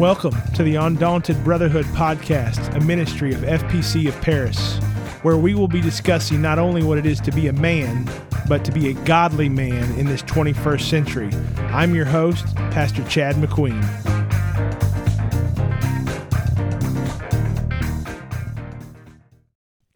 [0.00, 4.78] Welcome to the Undaunted Brotherhood podcast, a ministry of FPC of Paris,
[5.22, 8.10] where we will be discussing not only what it is to be a man,
[8.48, 11.30] but to be a godly man in this 21st century.
[11.68, 13.80] I'm your host, Pastor Chad McQueen.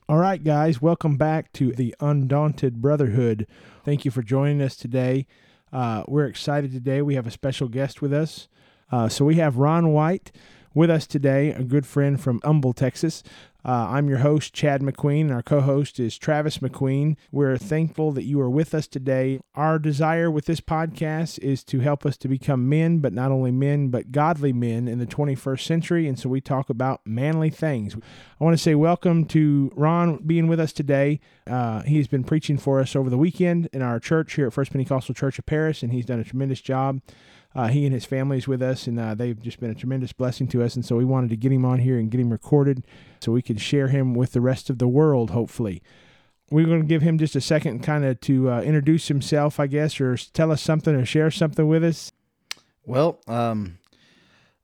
[0.09, 3.49] All right, guys, welcome back to the Undaunted Brotherhood.
[3.85, 5.27] Thank you for joining us today.
[5.73, 7.03] Uh, we're excited today.
[7.03, 8.47] We have a special guest with us.
[8.91, 10.33] Uh, so we have Ron White
[10.75, 13.23] with us today, a good friend from Humble, Texas.
[13.65, 17.17] Uh, I'm your host, Chad McQueen, and our co host is Travis McQueen.
[17.33, 19.41] We're thankful that you are with us today.
[19.57, 23.51] Our desire with this podcast is to help us to become men, but not only
[23.51, 26.07] men, but godly men in the 21st century.
[26.07, 27.97] And so we talk about manly things.
[28.41, 31.21] I want to say welcome to Ron being with us today.
[31.47, 34.71] Uh, he's been preaching for us over the weekend in our church here at First
[34.71, 37.03] Pentecostal Church of Paris, and he's done a tremendous job.
[37.59, 40.13] Uh, he and his family is with us, and uh, they've just been a tremendous
[40.13, 40.77] blessing to us.
[40.77, 42.85] And so we wanted to get him on here and get him recorded
[43.19, 45.83] so we could share him with the rest of the world, hopefully.
[46.53, 49.67] We're going to give him just a second kind of to uh, introduce himself, I
[49.67, 52.13] guess, or tell us something or share something with us.
[52.87, 53.79] Well, um,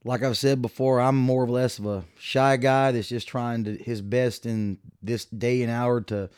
[0.05, 3.65] like I've said before, I'm more or less of a shy guy that's just trying
[3.65, 6.31] to his best in this day and hour to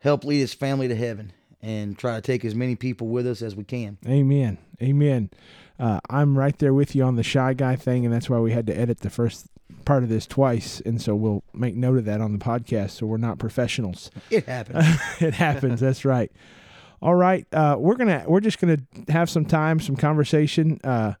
[0.00, 3.40] help lead his family to heaven and try to take as many people with us
[3.42, 3.98] as we can.
[4.06, 4.58] Amen.
[4.82, 5.30] Amen.
[5.80, 8.52] Uh, I'm right there with you on the shy guy thing, and that's why we
[8.52, 9.46] had to edit the first
[9.86, 12.90] part of this twice, and so we'll make note of that on the podcast.
[12.90, 14.10] So we're not professionals.
[14.30, 14.84] It happens.
[15.20, 15.80] it happens.
[15.80, 16.30] That's right.
[17.02, 18.76] All right, uh, we're gonna we're just gonna
[19.08, 20.78] have some time, some conversation.
[20.84, 21.14] Uh,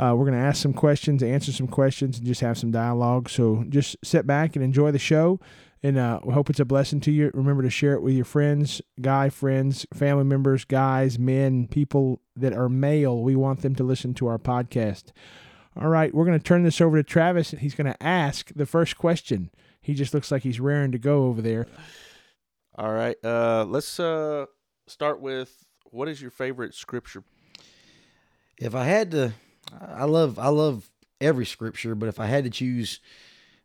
[0.00, 3.28] uh, we're gonna ask some questions, answer some questions, and just have some dialogue.
[3.28, 5.38] So just sit back and enjoy the show
[5.82, 7.30] and uh, we hope it's a blessing to you.
[7.32, 12.52] Remember to share it with your friends, guy friends, family members, guys, men, people that
[12.52, 13.22] are male.
[13.22, 15.12] We want them to listen to our podcast.
[15.80, 17.52] All right, we're going to turn this over to Travis.
[17.52, 19.50] He's going to ask the first question.
[19.80, 21.66] He just looks like he's raring to go over there.
[22.74, 24.46] All right, uh, let's uh,
[24.86, 27.24] start with what is your favorite scripture?
[28.58, 29.32] If I had to,
[29.80, 30.90] I love I love
[31.20, 33.00] every scripture, but if I had to choose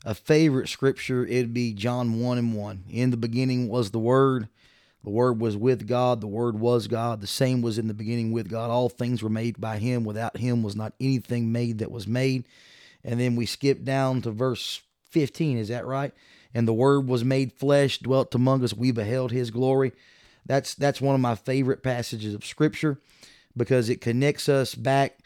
[0.06, 2.84] a favorite scripture, it'd be John 1 and 1.
[2.90, 4.48] In the beginning was the Word.
[5.04, 6.22] The Word was with God.
[6.22, 7.22] The Word was God.
[7.22, 8.70] The same was in the beginning with God.
[8.70, 10.04] All things were made by Him.
[10.04, 12.46] Without Him was not anything made that was made.
[13.04, 15.58] And then we skip down to verse 15.
[15.58, 16.12] Is that right?
[16.54, 18.74] And the Word was made flesh, dwelt among us.
[18.74, 19.92] We beheld His glory.
[20.46, 23.00] That's that's one of my favorite passages of Scripture
[23.58, 25.20] because it connects us back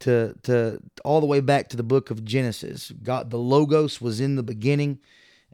[0.00, 2.92] to to all the way back to the book of Genesis.
[3.02, 4.98] God, the Logos was in the beginning,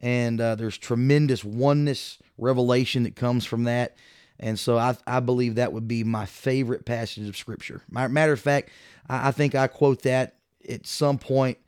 [0.00, 3.96] and uh, there's tremendous oneness revelation that comes from that.
[4.40, 7.82] And so I, I believe that would be my favorite passage of Scripture.
[7.88, 8.70] Matter of fact,
[9.08, 10.36] I, I think I quote that
[10.68, 11.58] at some point.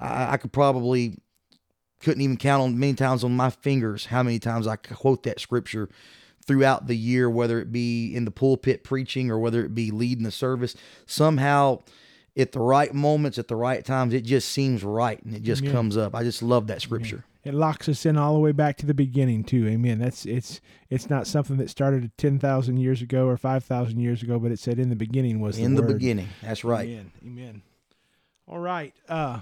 [0.00, 1.18] I, I could probably
[2.00, 5.40] couldn't even count on many times on my fingers how many times I quote that
[5.40, 5.88] Scripture
[6.46, 10.24] throughout the year, whether it be in the pulpit preaching or whether it be leading
[10.24, 10.74] the service.
[11.06, 11.82] Somehow
[12.38, 15.62] at the right moments, at the right times, it just seems right and it just
[15.62, 15.74] Amen.
[15.74, 16.14] comes up.
[16.14, 17.24] I just love that scripture.
[17.44, 19.66] It locks us in all the way back to the beginning too.
[19.66, 19.98] Amen.
[19.98, 20.60] That's it's
[20.90, 24.52] it's not something that started ten thousand years ago or five thousand years ago, but
[24.52, 26.28] it said in the beginning was in the, the beginning.
[26.42, 26.88] That's right.
[26.88, 27.12] Amen.
[27.24, 27.62] Amen.
[28.46, 28.94] All right.
[29.08, 29.40] Uh,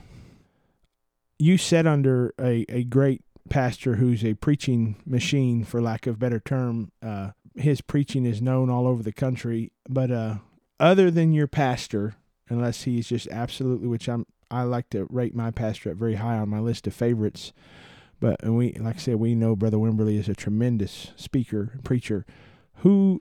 [1.38, 6.40] you said under a, a great pastor who's a preaching machine, for lack of better
[6.40, 6.92] term.
[7.02, 10.36] Uh, his preaching is known all over the country, but uh,
[10.78, 12.16] other than your pastor,
[12.48, 16.38] unless he's just absolutely, which I'm I like to rate my pastor at very high
[16.38, 17.52] on my list of favorites.
[18.20, 22.24] But and we, like I said, we know Brother Wimberly is a tremendous speaker, preacher.
[22.76, 23.20] Who,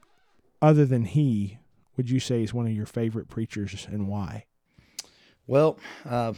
[0.61, 1.59] other than he,
[1.97, 4.45] would you say is one of your favorite preachers, and why?
[5.47, 6.33] Well, uh,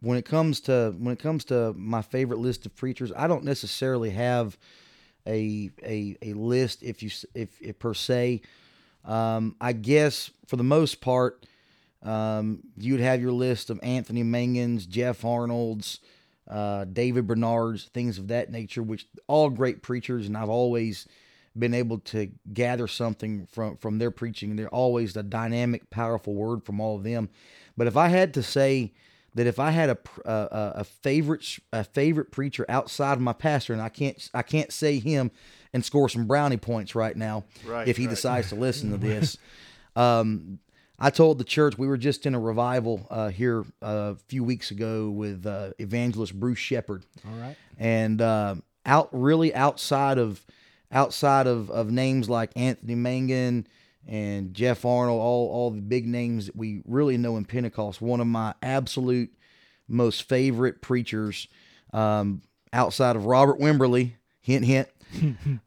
[0.00, 3.44] when it comes to when it comes to my favorite list of preachers, I don't
[3.44, 4.56] necessarily have
[5.26, 8.42] a a, a list, if you if, if per se.
[9.04, 11.46] Um, I guess for the most part,
[12.04, 16.00] um, you'd have your list of Anthony Manguns, Jeff Arnold's,
[16.48, 21.08] uh, David Bernard's, things of that nature, which all great preachers, and I've always
[21.56, 24.56] been able to gather something from from their preaching.
[24.56, 27.30] They're always a dynamic, powerful word from all of them.
[27.76, 28.92] But if I had to say
[29.34, 33.72] that if I had a, a, a favorite a favorite preacher outside of my pastor,
[33.72, 35.30] and I can't I can't say him
[35.72, 38.14] and score some brownie points right now right, if he right.
[38.14, 39.38] decides to listen to this.
[39.96, 40.58] Um,
[41.04, 44.42] I told the church we were just in a revival uh, here uh, a few
[44.42, 47.04] weeks ago with uh, evangelist Bruce Shepard.
[47.28, 48.54] All right, and uh,
[48.86, 50.42] out really outside of
[50.90, 53.66] outside of, of names like Anthony Mangun
[54.08, 58.00] and Jeff Arnold, all all the big names that we really know in Pentecost.
[58.00, 59.30] One of my absolute
[59.86, 61.48] most favorite preachers,
[61.92, 62.40] um,
[62.72, 64.14] outside of Robert Wimberly.
[64.40, 64.88] Hint, hint.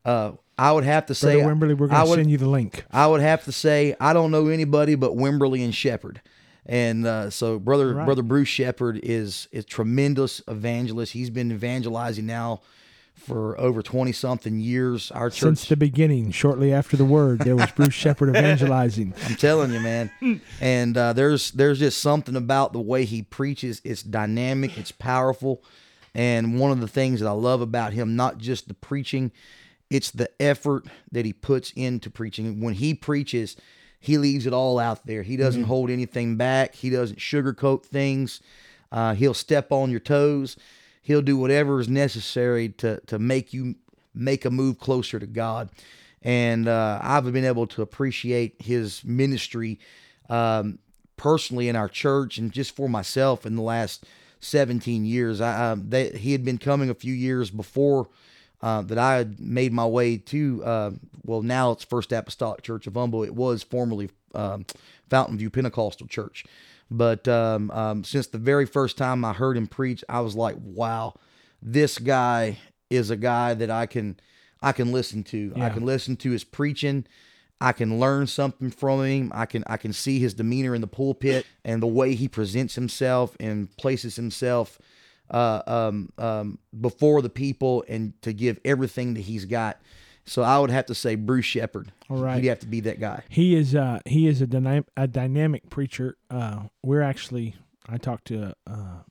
[0.57, 2.49] I would have to say, Brother Wimberly, we're I going to would- send you the
[2.49, 2.85] link.
[2.91, 6.21] I would have to say I don't know anybody but Wimberly and Shepard.
[6.65, 8.05] And uh, so brother Right.
[8.05, 11.13] brother Bruce Shepard is a tremendous evangelist.
[11.13, 12.59] He's been evangelizing now
[13.15, 15.09] for over 20 something years.
[15.11, 19.13] Our church Since the beginning, shortly after the word, there was Bruce Shepard evangelizing.
[19.25, 20.11] I'm telling you, man.
[20.59, 23.81] And uh, there's there's just something about the way he preaches.
[23.85, 24.77] It's dynamic.
[24.77, 25.63] It's powerful.
[26.13, 29.31] And one of the things that I love about him, not just the preaching,
[29.89, 32.59] it's the effort that he puts into preaching.
[32.59, 33.55] When he preaches,
[33.99, 35.23] he leaves it all out there.
[35.23, 36.75] He doesn't hold anything back.
[36.75, 38.41] He doesn't sugarcoat things.
[38.91, 40.57] Uh, he'll step on your toes.
[41.01, 43.75] He'll do whatever is necessary to to make you
[44.13, 45.69] make a move closer to God.
[46.21, 49.79] And uh, I've been able to appreciate his ministry
[50.29, 50.79] um,
[51.15, 54.05] personally in our church and just for myself in the last
[54.39, 55.39] 17 years.
[55.39, 58.09] I, um, they, he had been coming a few years before
[58.61, 60.91] uh, that I had made my way to, uh,
[61.23, 63.23] well, now it's First Apostolic Church of Humble.
[63.23, 64.65] It was formerly um,
[65.09, 66.45] Fountain View Pentecostal Church.
[66.89, 70.55] But um, um, since the very first time I heard him preach, I was like,
[70.59, 71.15] wow,
[71.61, 72.57] this guy
[72.89, 74.17] is a guy that I can
[74.61, 75.53] I can listen to.
[75.57, 77.05] I can listen to his preaching.
[77.59, 79.31] I can learn something from him.
[79.35, 82.75] I can I can see his demeanor in the pulpit and the way he presents
[82.75, 84.79] himself and places himself
[85.29, 89.81] uh, um, um, before the people and to give everything that he's got.
[90.25, 91.93] So I would have to say Bruce Shepard.
[92.09, 92.41] All right.
[92.41, 93.23] He'd have to be that guy.
[93.29, 96.17] He is uh he is a dynamic a dynamic preacher.
[96.29, 97.55] Uh, we're actually
[97.87, 99.03] I talked to uh,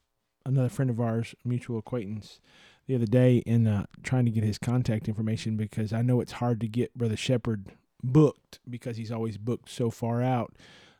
[0.45, 2.39] another friend of ours, mutual acquaintance,
[2.87, 6.33] the other day, in uh, trying to get his contact information because I know it's
[6.33, 7.73] hard to get Brother Shepard
[8.03, 10.55] booked because he's always booked so far out.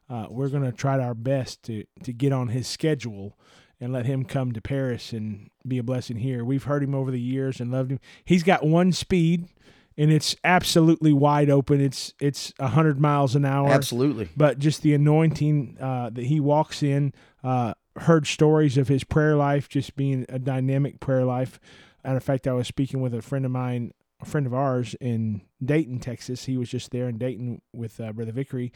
[0.09, 3.37] Uh, we're gonna try our best to to get on his schedule
[3.81, 6.45] and let him come to Paris and be a blessing here.
[6.45, 8.01] We've heard him over the years and loved him.
[8.25, 9.49] He's got one speed,
[9.97, 11.81] and it's absolutely wide open.
[11.81, 14.29] It's it's a hundred miles an hour Absolutely.
[14.37, 17.13] but just the anointing uh, that he walks in.
[17.45, 21.59] Uh, heard stories of his prayer life just being a dynamic prayer life.
[22.05, 24.95] Matter of fact, I was speaking with a friend of mine, a friend of ours
[25.01, 26.45] in Dayton, Texas.
[26.45, 28.71] He was just there in Dayton with uh, Brother Vickery,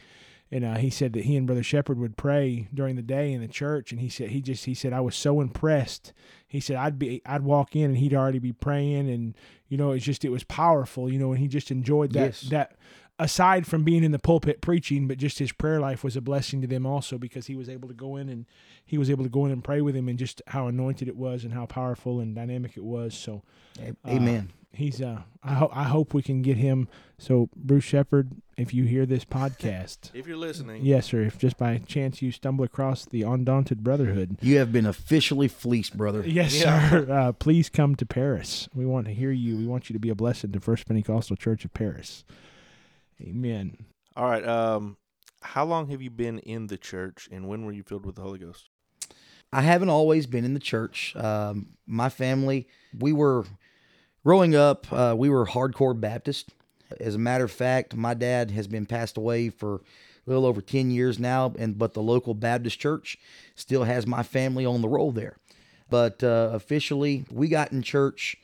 [0.51, 3.39] and uh, he said that he and Brother Shepard would pray during the day in
[3.41, 3.91] the church.
[3.91, 6.11] And he said he just he said I was so impressed.
[6.47, 9.35] He said I'd be I'd walk in and he'd already be praying, and
[9.69, 12.41] you know it's just it was powerful, you know, and he just enjoyed that Yes.
[12.49, 12.75] that
[13.19, 16.59] aside from being in the pulpit preaching, but just his prayer life was a blessing
[16.59, 18.47] to them also because he was able to go in and
[18.83, 21.15] he was able to go in and pray with him and just how anointed it
[21.15, 23.13] was and how powerful and dynamic it was.
[23.13, 23.43] So
[24.07, 24.51] Amen.
[24.73, 26.87] He's uh I hope I hope we can get him.
[27.17, 31.57] So Bruce Shepard, if you hear this podcast, If you're listening, yes sir, if just
[31.57, 36.23] by chance you stumble across the Undaunted Brotherhood, you have been officially fleeced, brother.
[36.25, 36.89] Yes, Yeah.
[36.89, 37.07] sir.
[37.11, 38.69] Uh, please come to Paris.
[38.73, 39.57] We want to hear you.
[39.57, 42.23] We want you to be a blessing to First Pentecostal Church of Paris.
[43.21, 43.77] Amen.
[44.15, 44.45] All right.
[44.47, 44.97] Um,
[45.41, 48.21] how long have you been in the church, and when were you filled with the
[48.21, 48.69] Holy Ghost?
[49.53, 51.15] I haven't always been in the church.
[51.15, 52.67] Um, my family,
[52.97, 53.45] we were
[54.23, 56.49] growing up, uh, we were hardcore Baptist.
[56.99, 59.81] As a matter of fact, my dad has been passed away for a
[60.25, 63.17] little over 10 years now, and but the local Baptist church
[63.55, 65.37] still has my family on the roll there.
[65.89, 68.37] But uh, officially, we got in church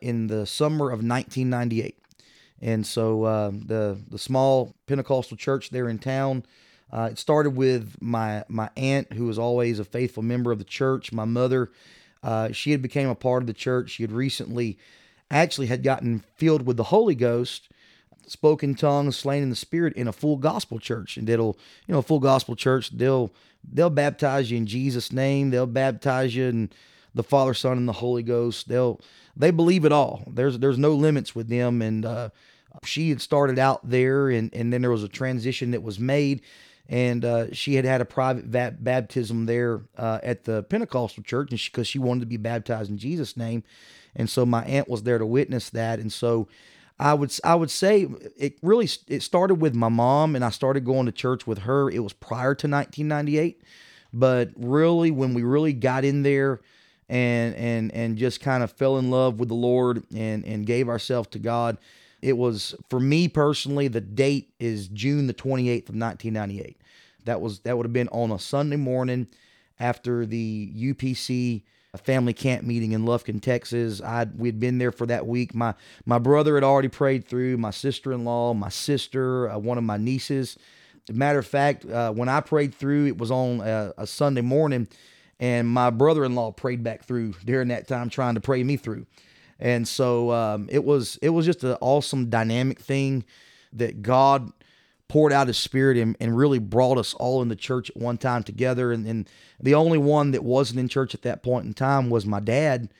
[0.00, 1.98] in the summer of 1998.
[2.60, 6.44] And so uh, the the small Pentecostal church there in town,
[6.90, 10.64] uh, it started with my my aunt, who was always a faithful member of the
[10.64, 11.12] church.
[11.12, 11.70] My mother,
[12.22, 13.90] uh, she had became a part of the church.
[13.90, 14.78] She had recently,
[15.30, 17.68] actually, had gotten filled with the Holy Ghost,
[18.26, 21.16] spoken tongues, slain in the Spirit in a full gospel church.
[21.16, 22.90] And it'll, you know, a full gospel church.
[22.90, 23.32] They'll
[23.72, 25.50] they'll baptize you in Jesus' name.
[25.50, 26.70] They'll baptize you in
[27.14, 28.68] the Father, Son, and the Holy Ghost.
[28.68, 29.00] They'll
[29.36, 30.24] they believe it all.
[30.26, 31.82] There's there's no limits with them.
[31.82, 32.30] And uh,
[32.84, 36.42] she had started out there, and and then there was a transition that was made,
[36.88, 41.50] and uh, she had had a private va- baptism there uh, at the Pentecostal church,
[41.50, 43.64] and because she, wanted to be baptized in Jesus' name,
[44.14, 46.48] and so my aunt was there to witness that, and so.
[46.98, 50.86] I would I would say it really it started with my mom and I started
[50.86, 51.90] going to church with her.
[51.90, 53.60] It was prior to 1998,
[54.14, 56.62] but really when we really got in there
[57.08, 60.88] and and and just kind of fell in love with the Lord and and gave
[60.88, 61.78] ourselves to God,
[62.22, 66.80] it was for me personally the date is June the 28th of 1998.
[67.24, 69.26] That was that would have been on a Sunday morning
[69.78, 71.62] after the UPC
[71.96, 74.00] family camp meeting in Lufkin, Texas.
[74.00, 75.54] I we'd been there for that week.
[75.54, 77.56] My my brother had already prayed through.
[77.56, 80.56] My sister in law, my sister, uh, one of my nieces.
[81.10, 84.88] Matter of fact, uh, when I prayed through, it was on a, a Sunday morning,
[85.38, 88.76] and my brother in law prayed back through during that time, trying to pray me
[88.76, 89.06] through.
[89.58, 93.24] And so um, it was it was just an awesome dynamic thing
[93.72, 94.52] that God
[95.08, 98.18] poured out his spirit and, and really brought us all in the church at one
[98.18, 98.92] time together.
[98.92, 99.28] And, and
[99.60, 102.92] the only one that wasn't in church at that point in time was my dad.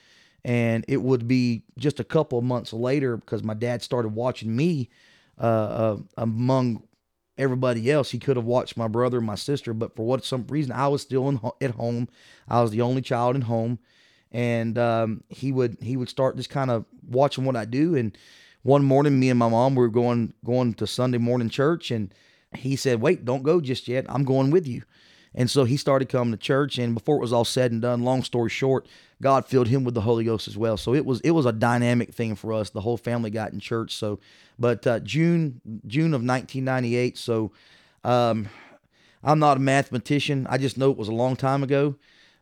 [0.45, 4.55] And it would be just a couple of months later because my dad started watching
[4.55, 4.89] me
[5.41, 6.85] uh, uh, among
[7.37, 8.11] everybody else.
[8.13, 10.89] He could have watched my brother and my sister, but for what some reason I
[10.89, 12.09] was still in, at home.
[12.49, 13.81] I was the only child in home,
[14.33, 17.95] and um, he would he would start just kind of watching what I do.
[17.95, 18.17] And
[18.63, 22.13] one morning, me and my mom were going going to Sunday morning church, and
[22.55, 24.07] he said, "Wait, don't go just yet.
[24.09, 24.83] I'm going with you."
[25.39, 28.03] And so he started coming to church, and before it was all said and done,
[28.03, 28.89] long story short,
[29.21, 30.79] God filled him with the Holy Ghost as well.
[30.79, 32.71] So it was it was a dynamic thing for us.
[32.71, 33.95] The whole family got in church.
[33.95, 34.19] So,
[34.59, 37.19] but uh, June June of 1998.
[37.19, 37.53] So,
[38.03, 38.49] um,
[39.23, 40.47] I'm not a mathematician.
[40.49, 41.97] I just know it was a long time ago.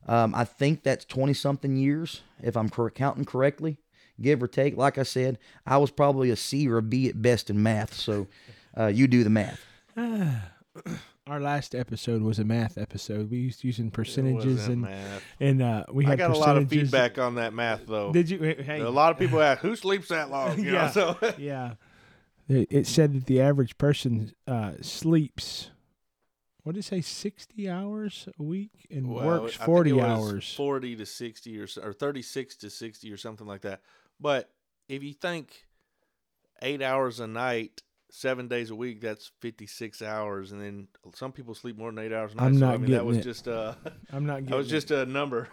[0.06, 3.78] Um, I think that's 20 something years, if I'm cor- counting correctly,
[4.20, 4.76] give or take.
[4.76, 7.94] Like I said, I was probably a C or a B at best in math.
[7.94, 8.26] So,
[8.78, 9.60] uh, you do the math.
[11.26, 13.30] Our last episode was a math episode.
[13.30, 15.22] We used using percentages and math.
[15.40, 16.90] and uh, we I had got a lot of percentages.
[16.90, 18.12] feedback on that math though.
[18.12, 18.38] Did you?
[18.40, 20.58] Hey, a lot of people ask who sleeps that long.
[20.58, 20.84] You Yeah.
[20.84, 21.74] know, so yeah.
[22.46, 25.70] It it said that the average person uh, sleeps.
[26.64, 27.00] What did it say?
[27.02, 30.54] Sixty hours a week and Well, works I think forty it was hours.
[30.54, 33.80] forty to sixty, or or thirty six to sixty, or something like that.
[34.18, 34.50] But
[34.88, 35.66] if you think
[36.62, 41.32] eight hours a night, seven days a week, that's fifty six hours, and then some
[41.32, 42.44] people sleep more than eight hours a night.
[42.46, 43.22] I'm so, not I mean, that getting was it.
[43.24, 43.74] just uh,
[44.12, 44.46] I'm not getting.
[44.50, 44.70] that was it.
[44.70, 45.48] just a number.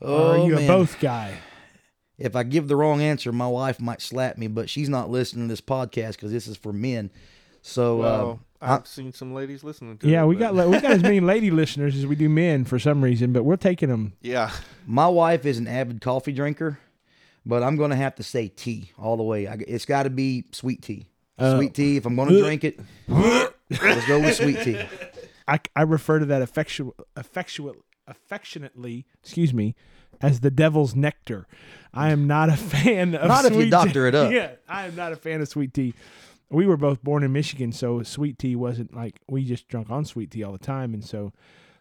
[0.00, 0.64] or are you Oh, man.
[0.64, 1.38] a both guy?
[2.18, 5.48] If I give the wrong answer, my wife might slap me, but she's not listening
[5.48, 7.10] to this podcast because this is for men.
[7.62, 10.10] So, Well, uh, I've seen some ladies listening to it.
[10.10, 12.78] Yeah, we but- got we got as many lady listeners as we do men for
[12.78, 14.12] some reason, but we're taking them.
[14.20, 14.50] Yeah,
[14.86, 16.78] my wife is an avid coffee drinker,
[17.46, 19.46] but I'm going to have to say tea all the way.
[19.46, 21.06] I, it's got to be sweet tea.
[21.38, 21.96] Uh, sweet tea.
[21.96, 22.78] If I'm going to drink it,
[23.82, 24.80] let's go with sweet tea.
[25.48, 27.74] I, I refer to that affectu- affectu-
[28.06, 29.74] affectionately, excuse me,
[30.20, 31.46] as the devil's nectar.
[31.92, 34.08] I am not a fan of Not if you sweet doctor tea.
[34.08, 34.32] it up.
[34.32, 35.94] Yeah, I am not a fan of sweet tea.
[36.50, 40.04] We were both born in Michigan, so sweet tea wasn't like we just drunk on
[40.04, 41.32] sweet tea all the time, and so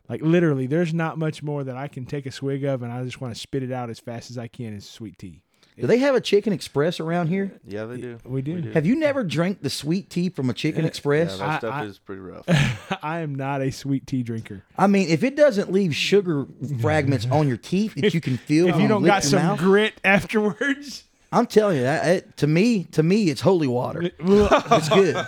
[0.10, 3.04] like literally, there's not much more that I can take a swig of, and I
[3.04, 5.42] just want to spit it out as fast as I can is sweet tea.
[5.80, 7.52] Do they have a Chicken Express around here?
[7.66, 8.18] yeah, they do.
[8.26, 8.72] We do.
[8.74, 11.40] Have you never drank the sweet tea from a Chicken Yeah, Express?
[11.40, 12.46] that I- stuff I- is pretty rough.
[13.04, 14.64] I am not a sweet tea drinker.
[14.78, 16.46] I mean, if it doesn't leave sugar
[16.82, 19.94] fragments on your teeth that you can feel, If you don't got some mouth, grit
[20.04, 24.12] afterwards, I'm telling you, that, it, to me, to me, it's holy water.
[24.20, 25.26] It's good.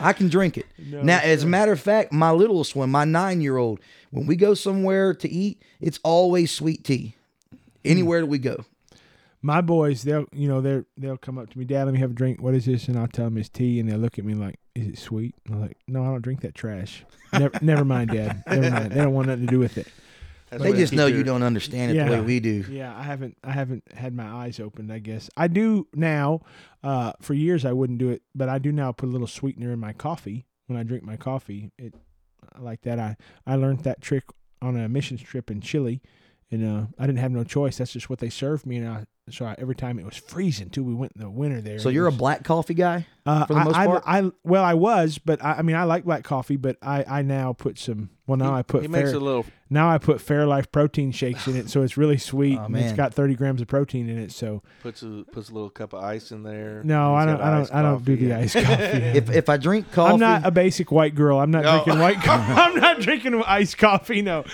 [0.00, 0.66] I can drink it.
[0.76, 3.78] No, now, as a matter of fact, my littlest one, my nine-year-old,
[4.10, 7.14] when we go somewhere to eat, it's always sweet tea.
[7.84, 8.64] Anywhere that we go,
[9.46, 12.10] my boys, they'll you know they're they'll come up to me, Dad, let me have
[12.10, 12.42] a drink.
[12.42, 12.88] What is this?
[12.88, 15.34] And I'll tell them it's tea, and they'll look at me like, Is it sweet?
[15.46, 17.04] And I'm like, No, I don't drink that trash.
[17.32, 18.42] never, never mind, Dad.
[18.46, 18.92] Never mind.
[18.92, 19.86] They don't want nothing to do with it.
[20.50, 22.04] That's They just know you don't understand it Yeah.
[22.06, 22.64] the way we do.
[22.70, 24.92] Yeah, I haven't I haven't had my eyes opened.
[24.92, 26.40] I guess I do now.
[26.82, 29.72] Uh, for years I wouldn't do it, but I do now put a little sweetener
[29.72, 31.70] in my coffee when I drink my coffee.
[31.78, 31.94] It
[32.54, 32.98] I like that.
[32.98, 34.24] I I learned that trick
[34.62, 36.00] on a missions trip in Chile,
[36.50, 37.78] and uh, I didn't have no choice.
[37.78, 40.70] That's just what they served me, and I, so I, every time it was freezing
[40.70, 40.84] too.
[40.84, 41.78] We went in the winter there.
[41.78, 43.06] So you're a black coffee guy?
[43.26, 44.02] uh, for the I- most I, part?
[44.06, 47.22] I, well, I was, but I, I mean, I like black coffee, but I, I
[47.22, 48.10] now put some.
[48.28, 49.46] Well, now he, I put He makes a little.
[49.70, 52.58] now I put Fairlife protein shakes in it, so it's really sweet.
[52.60, 52.96] Oh, and it's man.
[52.96, 54.30] got 30 grams of protein in it.
[54.32, 56.82] So Puts a puts a little cup of ice in there.
[56.84, 58.82] no, I don't, I don't, I don't do the iced coffee.
[59.16, 61.38] If if I drink coffee, I'm not a basic white girl.
[61.40, 61.82] I'm not No.
[61.84, 62.16] drinking white.
[62.22, 64.22] Co- I'm not drinking iced coffee.
[64.22, 64.44] No.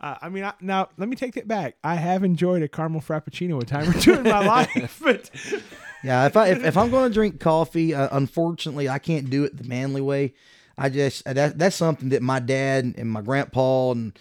[0.00, 1.76] Uh, I mean, I, now let me take that back.
[1.84, 5.30] I have enjoyed a caramel frappuccino a time or two in my life, but
[6.02, 9.44] Yeah, if I if, if I'm going to drink coffee, uh, unfortunately, I can't do
[9.44, 10.32] it the manly way.
[10.78, 14.18] I just uh, that that's something that my dad and my grandpa and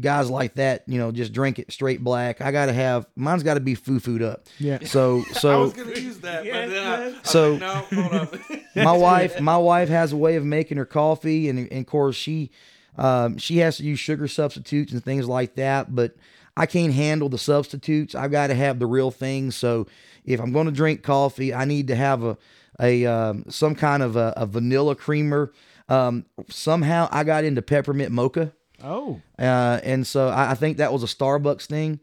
[0.00, 2.40] guys like that, you know, just drink it straight black.
[2.40, 4.46] I got to have mine's got to be foo fooed up.
[4.58, 4.78] yeah.
[4.84, 7.60] So so I so was gonna use that, Yes, but then I, I So- like,
[7.60, 8.34] no, hold up.
[8.76, 12.16] my wife my wife has a way of making her coffee and, and of course
[12.16, 12.50] she
[12.98, 16.14] um, she has to use sugar substitutes and things like that but
[16.56, 18.14] i can't handle the substitutes.
[18.14, 19.50] I've got to have the real thing.
[19.50, 19.86] So
[20.24, 22.36] if i'm going to drink coffee i need to have a
[22.80, 25.52] a um, some kind of a, a vanilla creamer.
[25.88, 28.52] Um, somehow i got into peppermint mocha.
[28.82, 32.00] Oh, uh, and so I, I think that was a Starbucks thing,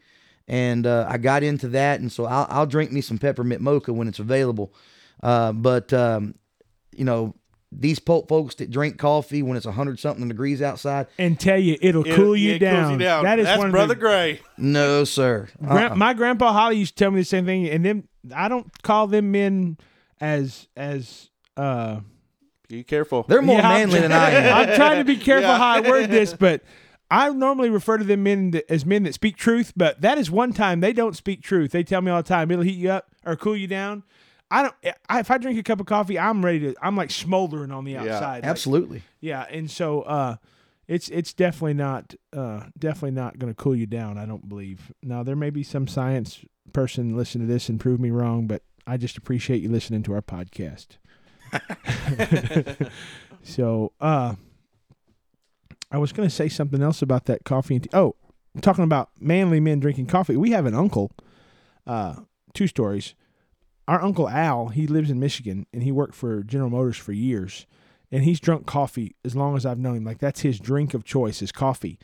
[0.47, 3.91] and uh, I got into that, and so I'll, I'll drink me some peppermint mocha
[3.91, 4.73] when it's available.
[5.21, 6.35] Uh, but um,
[6.95, 7.35] you know,
[7.71, 11.77] these po- folks that drink coffee when it's hundred something degrees outside, and tell you
[11.81, 12.91] it'll It- cool you, it cools down.
[12.93, 13.23] you down.
[13.23, 14.39] That is That's one of brother the, Gray.
[14.57, 15.47] no sir.
[15.63, 15.95] Gran- Uh-uh.
[15.95, 19.07] my grandpa Holly used to tell me the same thing, and then I don't call
[19.07, 19.77] them men
[20.19, 21.99] as as uh
[22.67, 23.23] Be careful.
[23.27, 24.69] They're more Yeah, I'm manly than I am.
[24.69, 25.57] I'm trying to be careful Yeah.
[25.57, 26.61] how I word this, but
[27.11, 29.73] I normally refer to them men that, as men that speak truth.
[29.75, 31.71] But that is one time they don't speak truth.
[31.71, 34.03] They tell me all the time it'll heat you up or cool you down.
[34.51, 34.75] I don't.
[35.07, 36.75] I, if I drink a cup of coffee, I'm ready to.
[36.81, 38.43] I'm like smoldering on the Yeah, outside.
[38.43, 39.03] Like, Absolutely.
[39.19, 40.35] yeah, and so uh,
[40.87, 44.17] it's it's definitely not uh definitely not going to cool you down.
[44.17, 44.91] I don't believe.
[45.03, 48.63] Now there may be some science person listen to this and prove me wrong, but
[48.87, 50.97] I just appreciate you listening to our podcast.
[53.43, 54.35] so uh,
[55.91, 57.89] I was going to say something else about that coffee and tea.
[57.93, 58.15] Oh,
[58.61, 60.37] talking about manly men drinking coffee.
[60.37, 61.11] We have an uncle.
[61.87, 62.15] Uh,
[62.53, 63.15] two stories.
[63.89, 67.65] Our uncle Al, he lives in Michigan and he worked for General Motors for years
[68.11, 70.03] and he's drunk coffee as long as I've known him.
[70.03, 71.97] Like that's his drink of choice is coffee.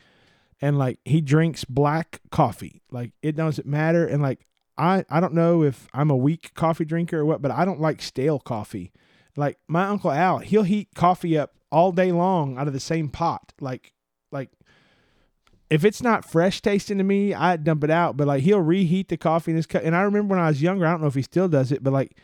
[0.60, 2.82] And like he drinks black coffee.
[2.90, 4.04] Like it doesn't matter.
[4.04, 7.52] And like I I don't know if I'm a weak coffee drinker or what, but
[7.52, 8.90] I don't like stale coffee.
[9.36, 13.08] Like my uncle Al, he'll heat coffee up all day long out of the same
[13.08, 13.52] pot.
[13.60, 13.92] Like
[14.32, 14.50] like
[15.68, 18.16] if it's not fresh tasting to me, I dump it out.
[18.16, 19.82] But like he'll reheat the coffee in his cup.
[19.84, 21.82] And I remember when I was younger, I don't know if he still does it,
[21.82, 22.16] but like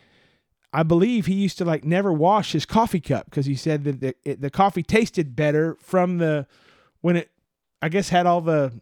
[0.72, 4.00] I believe he used to like never wash his coffee cup because he said that
[4.00, 6.46] the, it, the coffee tasted better from the
[7.00, 7.31] when it
[7.83, 8.72] I guess had all the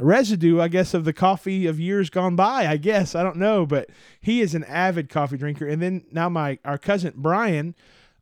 [0.00, 3.64] residue I guess of the coffee of years gone by I guess I don't know
[3.64, 7.76] but he is an avid coffee drinker and then now my our cousin Brian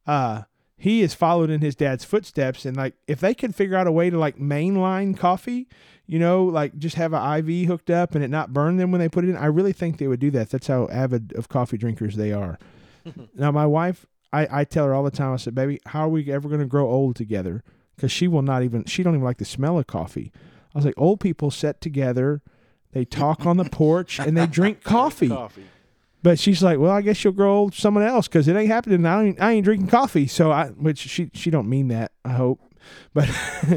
[0.06, 0.42] uh
[0.78, 3.92] he has followed in his dad's footsteps and like if they could figure out a
[3.92, 5.68] way to like mainline coffee
[6.06, 9.00] you know like just have an IV hooked up and it not burn them when
[9.00, 11.48] they put it in I really think they would do that that's how avid of
[11.48, 12.58] coffee drinkers they are
[13.34, 15.32] now my wife, I, I tell her all the time.
[15.32, 17.62] I said, "Baby, how are we ever going to grow old together?"
[17.96, 18.84] Because she will not even.
[18.84, 20.32] She don't even like the smell of coffee.
[20.74, 22.42] I was like, old people sit together,
[22.92, 25.28] they talk on the porch, and they drink coffee.
[25.28, 25.64] Coffee.
[26.22, 29.06] But she's like, "Well, I guess you'll grow old someone else because it ain't happening.
[29.06, 32.12] I ain't, I ain't drinking coffee." So I, which she she don't mean that.
[32.24, 32.60] I hope,
[33.14, 33.28] but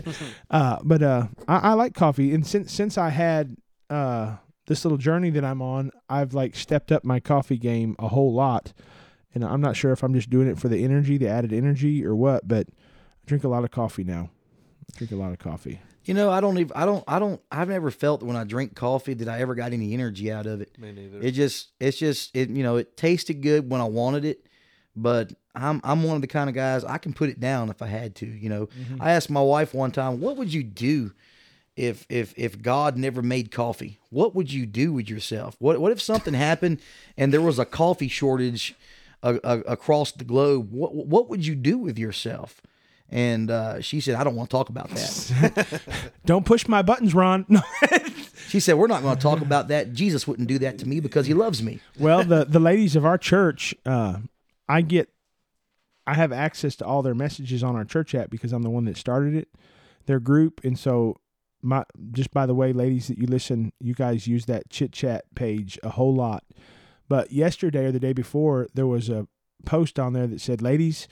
[0.50, 3.58] uh, but uh, I, I like coffee, and since since I had
[3.90, 8.08] uh this little journey that I'm on, I've like stepped up my coffee game a
[8.08, 8.74] whole lot,
[9.34, 12.04] and I'm not sure if I'm just doing it for the energy, the added energy,
[12.06, 12.48] or what.
[12.48, 14.30] But I drink a lot of coffee now.
[14.94, 15.80] I drink a lot of coffee.
[16.04, 16.72] You know, I don't even.
[16.76, 17.04] I don't.
[17.08, 17.40] I don't.
[17.52, 20.48] I've never felt that when I drink coffee that I ever got any energy out
[20.48, 20.78] of it.
[20.80, 21.20] Me neither.
[21.22, 22.50] It just, it's just, it.
[22.50, 24.48] You know, it tasted good when I wanted it,
[24.96, 27.82] but I'm, I'm one of the kind of guys I can put it down if
[27.82, 28.26] I had to.
[28.26, 29.02] You know, mm-hmm.
[29.02, 31.12] I asked my wife one time, "What would you do
[31.76, 34.00] if, if, if God never made coffee?
[34.10, 35.56] What would you do with yourself?
[35.60, 36.82] What, what if something happened
[37.16, 38.76] and there was a coffee shortage
[39.22, 40.72] a, a, across the globe?
[40.72, 42.60] What, what would you do with yourself?"
[43.12, 45.82] And uh, she said, "I don't want to talk about that."
[46.26, 47.46] Don't push my buttons, Ron.
[48.52, 49.94] She said, "We're not going to talk about that.
[49.94, 53.06] Jesus wouldn't do that to me because he loves me." Well, the the ladies of
[53.06, 54.18] our church, uh,
[54.68, 55.08] I get,
[56.06, 58.84] I have access to all their messages on our church app because I'm the one
[58.86, 59.48] that started it,
[60.06, 61.22] their group, and so
[61.62, 65.34] my just by the way, ladies that you listen, you guys use that chit chat
[65.34, 66.44] page a whole lot.
[67.08, 69.28] But yesterday or the day before, there was a
[69.66, 71.08] post on there that said, "Ladies,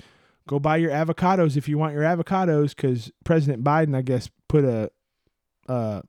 [0.50, 4.66] go buy your avocados if you want your avocados," because President Biden, I guess, put
[4.66, 4.90] a
[5.70, 6.02] uh,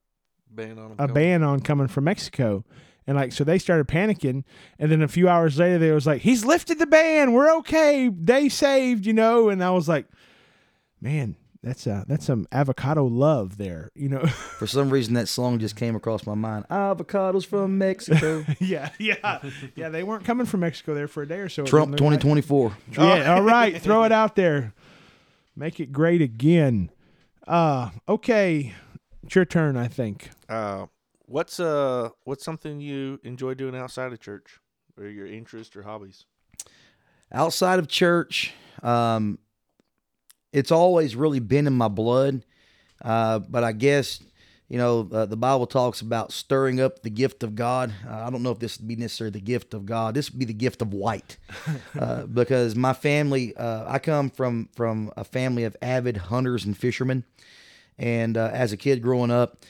[0.51, 1.15] Ban on a coming.
[1.15, 2.65] ban on coming from Mexico.
[3.07, 4.45] And like so they started panicking
[4.79, 8.09] and then a few hours later they was like, He's lifted the ban, we're okay,
[8.09, 10.07] they saved, you know, and I was like,
[11.01, 14.27] Man, that's uh that's some avocado love there, you know.
[14.27, 16.67] For some reason, that song just came across my mind.
[16.71, 18.45] Avocados from Mexico.
[18.61, 19.41] yeah, yeah.
[19.75, 21.65] Yeah, they weren't coming from Mexico there for a day or so.
[21.65, 22.21] Trump didn't look like.
[22.21, 22.73] 2024.
[22.93, 24.75] Yeah, all right, throw it out there.
[25.55, 26.91] Make it great again.
[27.47, 28.75] Uh okay.
[29.23, 30.31] It's your turn, I think.
[30.49, 30.87] Uh,
[31.27, 34.59] what's uh, what's something you enjoy doing outside of church,
[34.99, 36.25] or your interests or hobbies?
[37.33, 39.39] outside of church, um,
[40.53, 42.45] it's always really been in my blood.
[43.03, 44.23] Uh, but I guess,
[44.69, 47.93] you know, uh, the Bible talks about stirring up the gift of God.
[48.09, 50.15] Uh, I don't know if this would be necessarily the gift of God.
[50.15, 51.39] This would be the gift of white,
[51.99, 56.77] uh, because my family, uh, I come from from a family of avid hunters and
[56.77, 57.25] fishermen,
[57.99, 59.65] and uh, as a kid growing up,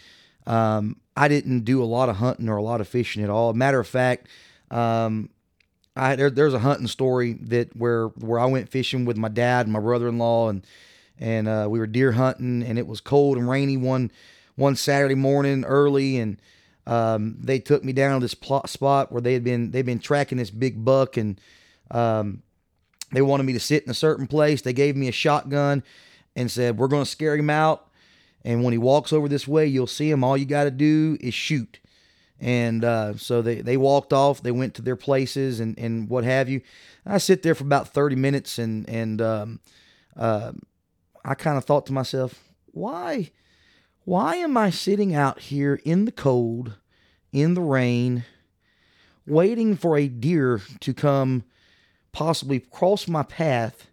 [0.47, 3.53] um, I didn't do a lot of hunting or a lot of fishing at all.
[3.55, 4.27] Matter of fact,
[4.71, 5.31] um,
[5.97, 9.67] I there, there's a hunting story that where where I went fishing with my dad
[9.67, 10.67] and my brother-in-law and
[11.19, 14.11] and uh, we were deer hunting and it was cold and rainy one
[14.57, 16.41] one Saturday morning early and
[16.87, 19.99] um, they took me down to this plot spot where they had been they'd been
[19.99, 21.41] tracking this big buck and
[21.91, 22.43] um,
[23.13, 24.63] they wanted me to sit in a certain place.
[24.63, 25.83] They gave me a shotgun
[26.37, 27.89] and said we're going to scare him out
[28.45, 30.25] and when he walks over this way you'll see him.
[30.25, 31.81] All you got to do is shoot.
[32.41, 34.43] And uh, so they, they walked off.
[34.43, 36.63] They went to their places and, and what have you.
[37.05, 39.61] I sit there for about 30 minutes and, and um,
[40.17, 40.53] uh,
[41.25, 43.31] I kind of thought to myself, why,
[44.05, 46.79] why am I sitting out here in the cold,
[47.33, 48.25] in the rain,
[49.27, 51.45] waiting for a deer to come
[52.13, 53.87] possibly cross my path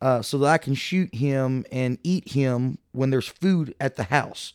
[0.00, 4.04] uh, so that I can shoot him and eat him when there's food at the
[4.04, 4.52] house?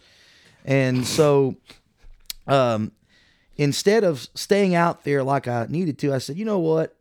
[0.63, 1.57] And so
[2.47, 2.91] um,
[3.57, 6.95] instead of staying out there like I needed to, I said, you know what?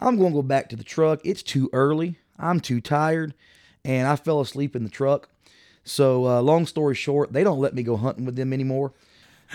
[0.00, 1.20] I'm going to go back to the truck.
[1.24, 2.18] It's too early.
[2.38, 3.34] I'm too tired.
[3.84, 5.28] And I fell asleep in the truck.
[5.84, 8.92] So, uh, long story short, they don't let me go hunting with them anymore.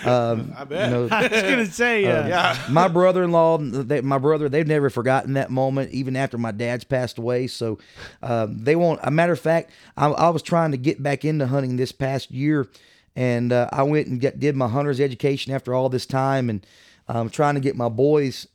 [0.04, 0.88] Um, I bet.
[0.88, 2.58] you know, I was gonna say, uh, yeah.
[2.70, 7.18] my brother-in-law, they, my brother, they've never forgotten that moment, even after my dad's passed
[7.18, 7.46] away.
[7.46, 7.78] So
[8.22, 9.00] um, they won't.
[9.02, 12.30] A matter of fact, I, I was trying to get back into hunting this past
[12.30, 12.68] year,
[13.18, 16.64] and uh, I went and get, did my hunter's education after all this time, and
[17.08, 18.46] um, trying to get my boys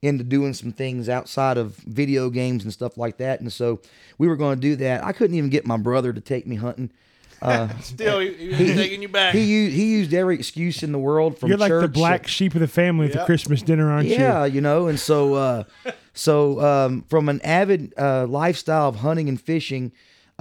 [0.00, 3.40] into doing some things outside of video games and stuff like that.
[3.40, 3.80] And so
[4.18, 5.04] we were going to do that.
[5.04, 6.90] I couldn't even get my brother to take me hunting.
[7.42, 9.34] Uh, Still, he, he was taking you back.
[9.34, 11.92] he used he used every excuse in the world from You're like the church.
[11.92, 14.14] black sheep of the family at the Christmas dinner, aren't you?
[14.14, 15.64] Yeah, you know, and so uh,
[16.14, 19.90] so um, from an avid uh, lifestyle of hunting and fishing,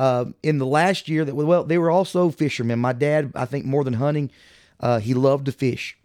[0.01, 2.79] uh, in the last year that well, they were also fishermen.
[2.79, 4.31] My dad, I think, more than hunting,
[4.79, 5.95] uh, he loved to fish,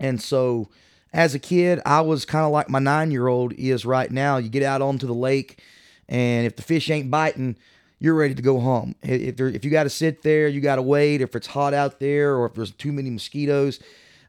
[0.00, 0.68] and so
[1.12, 4.38] as a kid, I was kind of like my nine year old is right now.
[4.38, 5.62] You get out onto the lake,
[6.08, 7.56] and if the fish ain't biting.
[8.00, 8.94] You're ready to go home.
[9.02, 11.20] If there, if you got to sit there, you got to wait.
[11.20, 13.80] If it's hot out there, or if there's too many mosquitoes,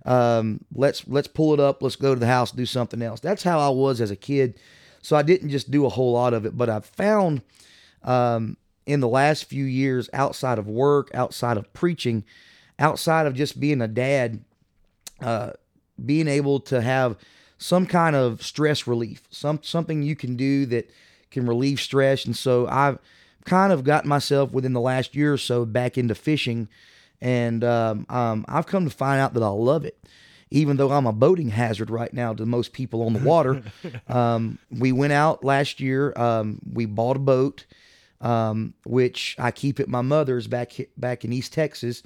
[0.06, 1.84] um, let's let's pull it up.
[1.84, 3.20] Let's go to the house, do something else.
[3.20, 4.60] That's how I was as a kid.
[5.04, 7.44] So I didn't just do a whole lot of it, but I've found
[8.02, 8.58] um,
[8.90, 12.24] in the last few years, outside of work, outside of preaching,
[12.80, 14.44] outside of just being a dad,
[15.22, 15.52] uh,
[16.04, 17.16] being able to have
[17.60, 20.90] some kind of stress relief, some something you can do that
[21.30, 22.26] can relieve stress.
[22.26, 22.98] And so I've
[23.46, 26.68] kind of gotten myself within the last year or so back into fishing,
[27.22, 30.00] and um, um, I've come to find out that I love it.
[30.50, 33.62] Even though I'm a boating hazard right now to most people on the water,
[34.08, 36.12] um, we went out last year.
[36.18, 37.68] Um, we bought a boat,
[38.22, 42.04] um, which I keep at my mother's back back in East Texas,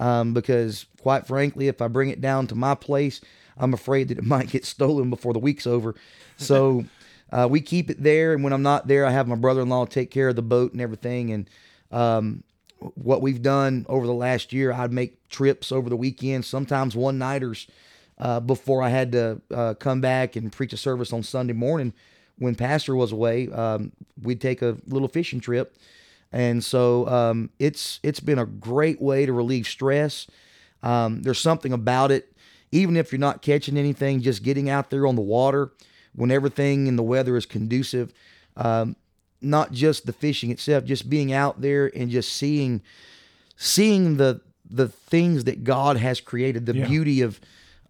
[0.00, 3.20] um, because quite frankly, if I bring it down to my place,
[3.56, 5.94] I'm afraid that it might get stolen before the week's over.
[6.36, 6.84] So
[7.32, 10.10] uh, we keep it there, and when I'm not there, I have my brother-in-law take
[10.10, 11.30] care of the boat and everything.
[11.30, 11.50] And
[11.90, 12.44] um,
[12.78, 17.18] what we've done over the last year, I'd make trips over the weekend, sometimes one
[17.18, 17.66] nighters,
[18.18, 21.92] uh, before I had to uh, come back and preach a service on Sunday morning.
[22.38, 25.76] When Pastor was away, um, we'd take a little fishing trip,
[26.32, 30.26] and so um, it's it's been a great way to relieve stress.
[30.82, 32.32] Um, there's something about it,
[32.72, 35.70] even if you're not catching anything, just getting out there on the water
[36.14, 38.12] when everything and the weather is conducive.
[38.56, 38.96] Um,
[39.40, 42.82] not just the fishing itself, just being out there and just seeing,
[43.56, 46.86] seeing the the things that God has created, the Yeah.
[46.88, 47.40] beauty of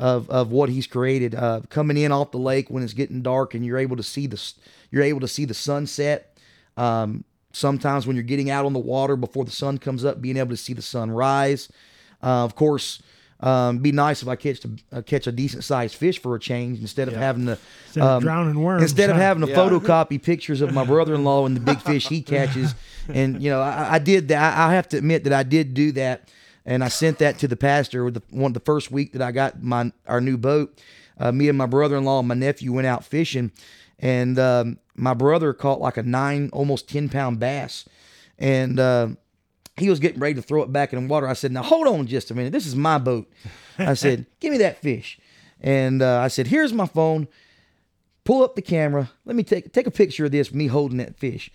[0.03, 1.35] of of what He's created.
[1.35, 4.27] Uh, coming in off the lake when it's getting dark and you're able to see
[4.27, 4.41] the
[4.91, 6.37] you're able to see the sunset.
[6.77, 10.37] Um, sometimes when you're getting out on the water before the sun comes up, being
[10.37, 11.69] able to see the sun rise.
[12.23, 13.03] Uh, of course,
[13.41, 16.41] um, be nice if I catch a, uh, catch a decent sized fish for a
[16.41, 18.83] change instead of having to Instead of um, drowning worms.
[18.83, 19.57] instead of having to Yeah.
[19.57, 22.75] photocopy pictures of my brother-in-law and the big fish he catches
[23.09, 25.75] and you know I, I did that I, I have to admit that i did
[25.75, 26.31] do that
[26.65, 29.63] and i sent that to the pastor the one the first week that i got
[29.63, 30.81] my our new boat
[31.19, 33.51] uh, me and my brother-in-law and my nephew went out fishing
[33.99, 37.87] and um, my brother caught like a nine almost 10 pound bass
[38.39, 39.09] and uh,
[39.77, 41.27] he was getting ready to throw it back in the water.
[41.27, 42.53] I said, "Now hold on just a minute.
[42.53, 43.31] This is my boat."
[43.79, 45.19] I said, "Give me that fish."
[45.61, 47.29] And uh, I said, "Here's my phone.
[48.25, 49.11] Pull up the camera.
[49.25, 50.53] Let me take take a picture of this.
[50.53, 51.51] Me holding that fish."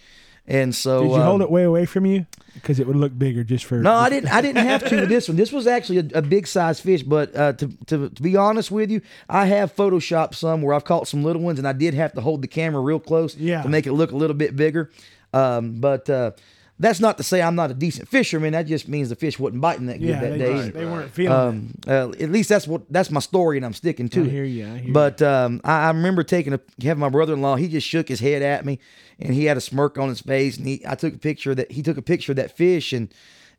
[0.47, 2.25] And so, Did you hold um, it way away from you?
[2.53, 3.79] Because it would look bigger just for.
[3.79, 4.29] no, I didn't.
[4.29, 5.36] I didn't have to with this one.
[5.38, 7.03] This was actually a, a big size fish.
[7.03, 10.86] But uh, to, to to be honest with you, I have photoshopped some where I've
[10.86, 13.62] caught some little ones, and I did have to hold the camera real close Yeah.
[13.62, 14.89] to make it look a little bit bigger.
[15.33, 16.31] Um, but uh,
[16.80, 18.54] that's not to say I'm not a decent fisherman.
[18.54, 20.54] That just means the fish wasn't biting that good Yeah, that they, day.
[20.58, 21.32] just- they weren't feeling.
[21.38, 24.30] Um, uh, at least that's what that's my story, and I'm sticking to I it.
[24.32, 24.68] hear you.
[24.68, 27.56] I hear But um, I, I remember taking a having my brother in law.
[27.56, 28.80] He just shook his head at me,
[29.20, 30.58] and he had a smirk on his face.
[30.58, 33.12] And he, I took a picture that he took a picture of that fish, and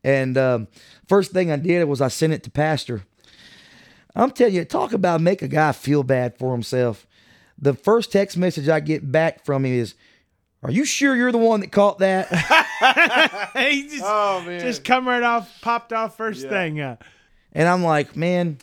[0.04, 0.68] and um,
[1.08, 3.02] first thing I did was I sent it to Pastor.
[4.14, 7.06] I'm telling you, talk about make a guy feel bad for himself.
[7.60, 9.94] The first text message I get back from him is,
[10.62, 12.28] "Are you sure you're the one that caught that?"
[13.56, 14.60] he just, Oh man.
[14.60, 16.50] just come right off, popped off first Yeah.
[16.50, 16.80] thing.
[16.80, 16.96] Uh,
[17.52, 18.58] And I'm like, man,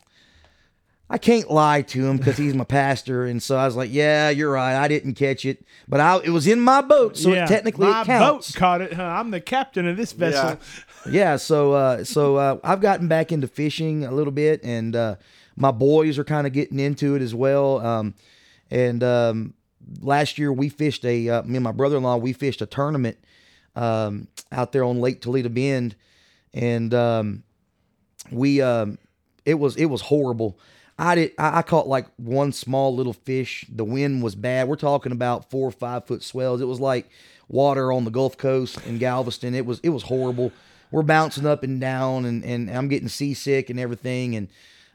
[1.10, 3.26] I can't lie to him because he's my pastor.
[3.26, 4.76] And so I was like, yeah, you're right.
[4.76, 7.88] I didn't catch it, but I, it was in my boat, so yeah, it technically
[7.88, 8.52] my it counts.
[8.52, 8.94] boat caught it.
[8.94, 9.04] Huh?
[9.04, 10.58] I'm the captain of this vessel.
[11.10, 11.36] yeah.
[11.38, 15.16] So, uh, so uh, I've gotten back into fishing a little bit, and uh,
[15.56, 17.80] my boys are kind of getting into it as well.
[17.86, 18.14] Um,
[18.72, 19.54] and um,
[20.02, 23.18] last year we fished a uh, me and my brother-in-law we fished a tournament
[23.76, 25.96] um, out there on Lake Toledo Bend,
[26.54, 27.44] and um,
[28.32, 28.98] we um,
[29.46, 30.58] it was it was horrible.
[30.98, 33.66] I did I, I caught like one small little fish.
[33.70, 34.68] The wind was bad.
[34.68, 36.62] We're talking about four or five foot swells.
[36.62, 37.10] It was like
[37.48, 39.54] water on the Gulf Coast in Galveston.
[39.54, 40.52] It was it was horrible.
[40.92, 44.48] We're bouncing up and down, and and I'm getting seasick and everything, and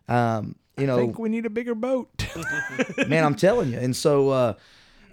[0.09, 2.09] um, you know, I think we need a bigger boat.
[3.09, 3.79] man, I'm telling you.
[3.79, 4.55] And so uh,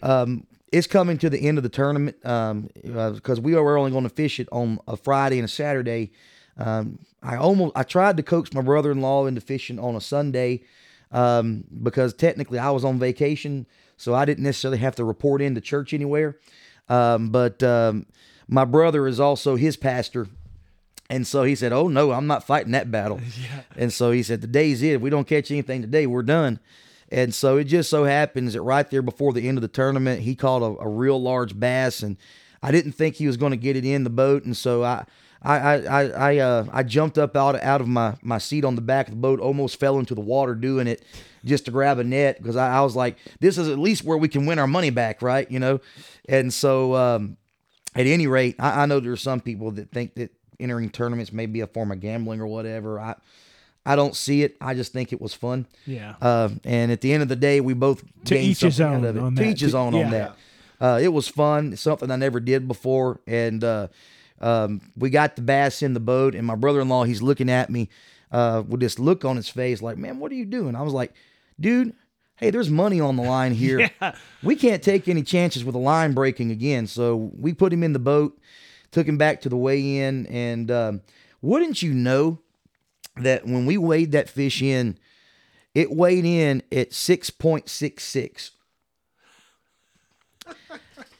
[0.02, 4.10] um, it's coming to the end of the tournament because we were only going to
[4.10, 6.12] fish it on a Friday and a Saturday.
[6.58, 10.64] Um, I almost I tried to coax my brother-in-law into fishing on a Sunday
[11.12, 15.62] um, because technically I was on vacation, so I didn't necessarily have to report into
[15.62, 16.38] church anywhere.
[16.90, 18.06] Um, but um,
[18.48, 20.28] my brother is also his pastor.
[21.10, 23.22] And so he said, "Oh no, I'm not fighting that battle."
[23.78, 24.96] And so he said, "The day's it.
[24.96, 26.60] If we don't catch anything today, we're done."
[27.10, 30.22] And so it just so happens that right there before the end of the tournament,
[30.22, 32.18] he caught a, a real large bass, and
[32.62, 35.06] I didn't think he was going to get it in the boat, and so I.
[35.40, 38.82] I I I uh, I jumped up out out of my, my seat on the
[38.82, 41.04] back of the boat, almost fell into the water doing it,
[41.46, 44.18] just to grab a net because I, I was like, this is at least where
[44.18, 45.50] we can win our money back, right?
[45.50, 45.80] You know,
[46.28, 47.38] and so um,
[47.96, 51.32] at any rate, I, I know there are some people that think that entering tournaments
[51.32, 53.00] may be a form of gambling or whatever.
[53.00, 53.16] I
[53.88, 54.58] I don't see it.
[54.60, 55.66] I just think it was fun.
[55.86, 56.16] Yeah.
[56.22, 58.98] Uh, and at the end of the day, we both To gained each his own
[59.06, 59.20] out of it.
[59.24, 59.50] on to that.
[59.50, 60.06] each his own yeah.
[60.06, 60.36] on that.
[60.80, 61.74] Uh, it was fun.
[61.74, 63.88] It's something I never did before, and uh,
[64.42, 66.36] um, we got the bass in the boat.
[66.36, 67.90] And my brother-in-law, he's looking at me
[68.32, 70.94] uh, with this look on his face, like, "Man, what are you doing?" I was
[70.94, 71.14] like,
[71.60, 71.94] "Dude."
[72.40, 73.90] Hey, there's money on the line here.
[74.44, 76.86] We can't take any chances with a line breaking again.
[76.86, 78.38] So we put him in the boat,
[78.92, 81.02] took him back to the weigh in, and um,
[81.42, 82.38] wouldn't you know
[83.22, 84.98] that when we weighed that fish in,
[85.74, 88.52] it weighed in at 6.66.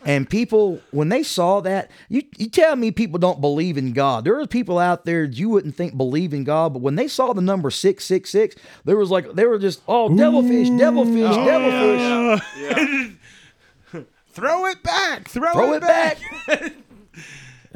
[0.06, 4.24] And people, when they saw that, you, you tell me people don't believe in God.
[4.24, 7.34] There are people out there you wouldn't think believe in God, but when they saw
[7.34, 8.56] the number 666,
[8.86, 12.46] there was like, they were just, oh, devilfish, devilfish, devilfish.
[12.58, 14.02] Yeah.
[14.30, 15.28] Throw it back.
[15.28, 16.18] Throw, Throw it back.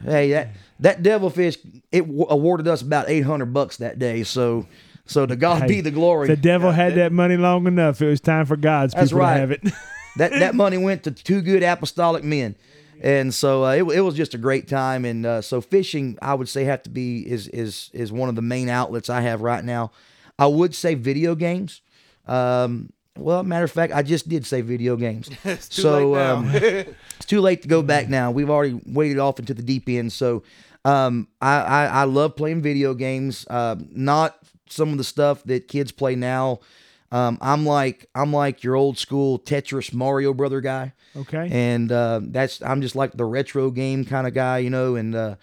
[0.05, 0.49] hey, that,
[0.81, 1.57] that devilfish,
[1.91, 4.23] it w- awarded us about 800 bucks that day.
[4.23, 4.67] So,
[5.05, 6.27] so to God Hey, be the glory.
[6.27, 8.01] The devil had that money long enough.
[8.01, 9.33] It was time for God's That's people right.
[9.35, 9.61] to have it.
[10.17, 12.57] That that money went to two good apostolic men.
[13.01, 15.05] and so uh, it, it was just a great time.
[15.05, 18.35] And uh, so fishing, I would say, have to be is is is one of
[18.35, 19.91] the main outlets I have right now.
[20.37, 21.79] I would say video games.
[22.27, 25.29] Um, well, matter of fact, I just did say video games.
[25.45, 26.35] It's too so late now.
[26.35, 28.31] um, it's too late to go back now.
[28.31, 30.11] We've already waded off into the deep end.
[30.11, 30.43] So
[30.85, 33.45] um, I, I I love playing video games.
[33.49, 34.37] Uh, not
[34.69, 36.59] some of the stuff that kids play now.
[37.11, 41.49] Um, I'm like I'm like your old school Tetris Mario Brother guy Okay.
[41.51, 44.95] and uh, that's I'm just like the retro game kind of guy, you know.
[44.95, 45.35] And uh,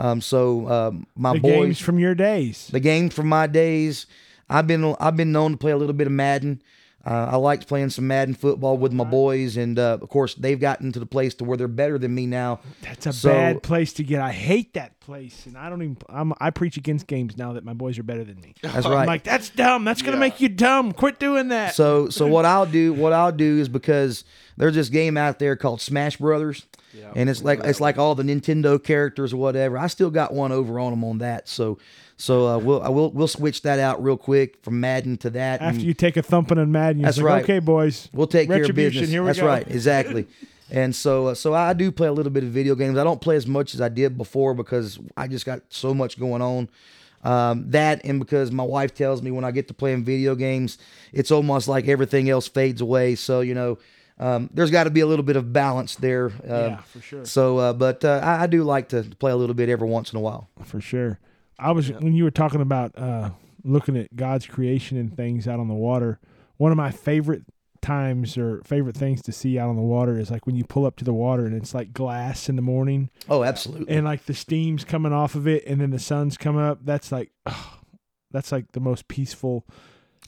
[0.00, 2.68] um, so um, my the boys, games from your days.
[2.72, 4.06] the game from my days,
[4.50, 6.60] I've been I've been known to play a little bit of Madden.
[7.04, 10.60] Uh, I liked playing some Madden football with my boys, and uh, of course they've
[10.60, 12.60] gotten to the place to where they're better than me now.
[12.82, 14.20] That's a So- bad place to get.
[14.20, 15.96] I hate that place, and I don't even.
[16.08, 18.54] I'm, I preach against games now that my boys are better than me.
[18.62, 18.98] That's right.
[19.00, 19.84] I'm like, that's dumb.
[19.84, 20.20] That's gonna Yeah.
[20.20, 20.92] make you dumb.
[20.92, 21.74] Quit doing that.
[21.74, 24.24] So so what I'll do what I'll do is because
[24.56, 28.14] there's this game out there called Smash Brothers, Yeah, and it's like it's like all
[28.14, 29.76] the Nintendo characters or whatever.
[29.76, 31.48] I still got one over on them on that.
[31.48, 31.78] So
[32.22, 35.60] so uh, we'll I will we'll switch that out real quick from Madden to that.
[35.60, 37.42] After you take a thumping on Madden, you're That's like, right.
[37.42, 39.10] okay, boys, we'll take care of business.
[39.10, 39.46] That's go.
[39.46, 40.28] right, exactly.
[40.70, 42.96] And so uh, so I do play a little bit of video games.
[42.96, 46.18] I don't play as much as I did before because I just got so much
[46.18, 46.70] going on.
[47.24, 50.78] Um, that and because my wife tells me when I get to playing video games,
[51.12, 53.16] it's almost like everything else fades away.
[53.16, 53.78] So you know,
[54.18, 56.26] um, there's got to be a little bit of balance there.
[56.26, 59.36] Um, yeah, for sure, So, uh, but uh, I, I do like to play a
[59.36, 60.48] little bit every once in a while.
[60.64, 61.18] for sure.
[61.62, 63.30] I was when you were talking about uh,
[63.64, 66.18] looking at God's creation and things out on the water.
[66.56, 67.42] One of my favorite
[67.80, 70.86] times or favorite things to see out on the water is like when you pull
[70.86, 73.92] up to the water and it's like glass in the morning Oh, absolutely.
[73.92, 77.10] and like the steam's coming off of it and then the sun's coming up that's
[77.10, 77.32] like
[78.30, 79.66] that's like the most peaceful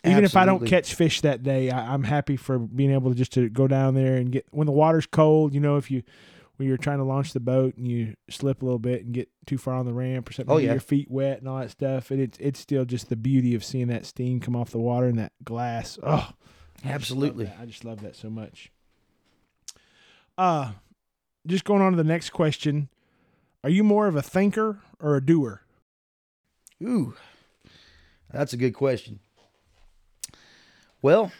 [0.05, 3.17] even if i don't catch fish that day I, i'm happy for being able to
[3.17, 6.03] just to go down there and get when the water's cold you know if you
[6.57, 9.29] when you're trying to launch the boat and you slip a little bit and get
[9.47, 10.73] too far on the ramp or something Oh, yeah.
[10.73, 13.65] your feet wet and all that stuff and it's it's still just the beauty of
[13.65, 17.45] seeing that steam come off the water and that glass oh I just love Absolutely.
[17.47, 17.57] that.
[17.61, 18.71] I just love that so much.
[20.37, 20.73] Uh
[21.47, 22.89] just going on to the next question.
[23.63, 25.63] Are you more of a thinker or a doer?
[26.83, 27.15] Ooh,
[28.31, 29.21] that's a good question.
[31.03, 31.33] Well,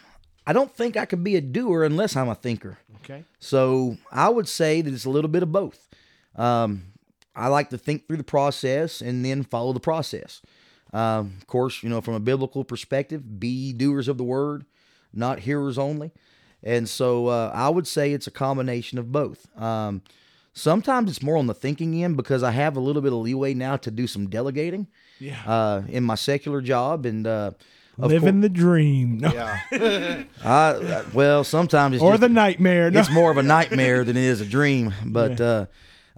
[0.47, 2.79] I don't think I could be a doer unless I'm a thinker.
[2.97, 3.25] Okay.
[3.39, 5.89] So I would say that it's a little bit of both.
[6.37, 6.85] Um,
[7.37, 10.41] I like to think through the process and then follow the process.
[10.93, 14.65] Um, of course, you know, from a biblical perspective, be doers of the word,
[15.13, 16.13] not hearers only.
[16.63, 19.47] And so uh, I would say it's a combination of both.
[19.61, 20.03] Um,
[20.53, 23.55] sometimes it's more on the thinking end because I have a little bit of leeway
[23.55, 24.87] now to do some delegating
[25.19, 25.43] Yeah.
[25.47, 27.05] uh, in my secular job.
[27.07, 27.51] And uh,
[27.99, 29.19] of Living the dream.
[29.19, 29.33] No.
[29.33, 30.25] Yeah.
[30.45, 32.91] I, well, sometimes it's Or just the nightmare.
[32.91, 33.01] No.
[33.01, 34.95] it's more of a nightmare than it is a dream.
[35.05, 35.67] But uh,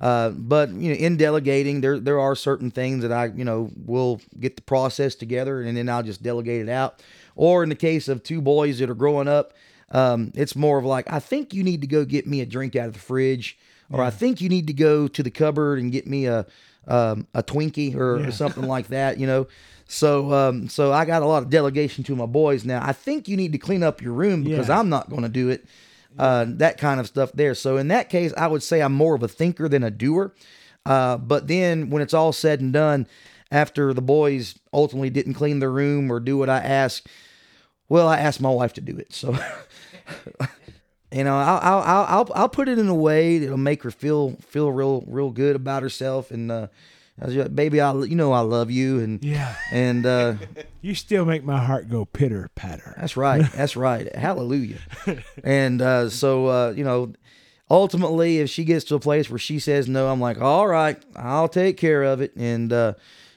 [0.00, 3.70] uh, but you know, in delegating, there there are certain things that I you know
[3.84, 7.02] will get the process together, and then I'll just delegate it out.
[7.34, 9.52] Or in the case of two boys that are growing up,
[9.90, 12.76] um, it's more of like I think you need to go get me a drink
[12.76, 13.58] out of the fridge,
[13.90, 16.46] or I think you need to go to the cupboard and get me a
[16.86, 18.28] um, a Twinkie or, Yeah.
[18.28, 19.18] or something like that.
[19.18, 19.46] You know.
[19.88, 22.84] So, um, so I got a lot of delegation to my boys now.
[22.84, 24.80] I think you need to clean up your room because Yeah.
[24.80, 25.64] I'm not going to do it
[26.18, 27.54] uh, that kind of stuff there.
[27.54, 30.34] So in that case, I would say I'm more of a thinker than a doer.
[30.84, 33.06] Uh, but then when it's all said and done,
[33.50, 37.08] after the boys ultimately didn't clean the room or do what I asked,
[37.88, 39.12] well, I asked my wife to do it.
[39.12, 39.32] So,
[41.12, 44.36] you know, I'll, I'll, I'll, I'll, put it in a way that'll make her feel,
[44.40, 46.30] feel real, real good about herself.
[46.30, 46.68] And, uh,
[47.20, 49.00] I was like, baby, I, you know, I love you.
[49.00, 49.54] And, Yeah.
[49.72, 50.34] and, uh,
[50.82, 52.94] You still make my heart go pitter patter.
[52.98, 53.44] That's right.
[53.56, 54.14] That's right.
[54.14, 54.78] Hallelujah.
[55.42, 57.12] And uh, so, uh, you know,
[57.70, 61.02] ultimately, if she gets to a place where she says no, I'm like, all right,
[61.16, 62.34] I'll take care of it.
[62.36, 62.94] And uh,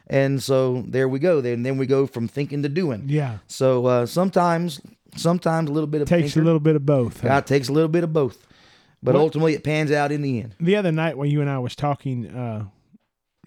[0.07, 1.41] and so there we go.
[1.41, 3.03] Then then we go from thinking to doing.
[3.07, 3.37] Yeah.
[3.47, 4.81] So uh, sometimes,
[5.15, 6.41] sometimes a little bit of Takes thinker.
[6.41, 7.21] a little bit of both.
[7.21, 7.27] huh?
[7.29, 8.45] God takes a little bit of both,
[9.01, 10.55] but What- ultimately it pans out in the end.
[10.59, 12.65] the other night when you and I was talking, uh,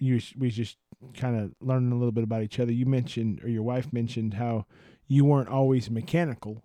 [0.03, 0.77] you we just
[1.17, 2.71] kind of learning a little bit about each other.
[2.71, 4.65] You mentioned, or your wife mentioned, how
[5.07, 6.63] you weren't always mechanical,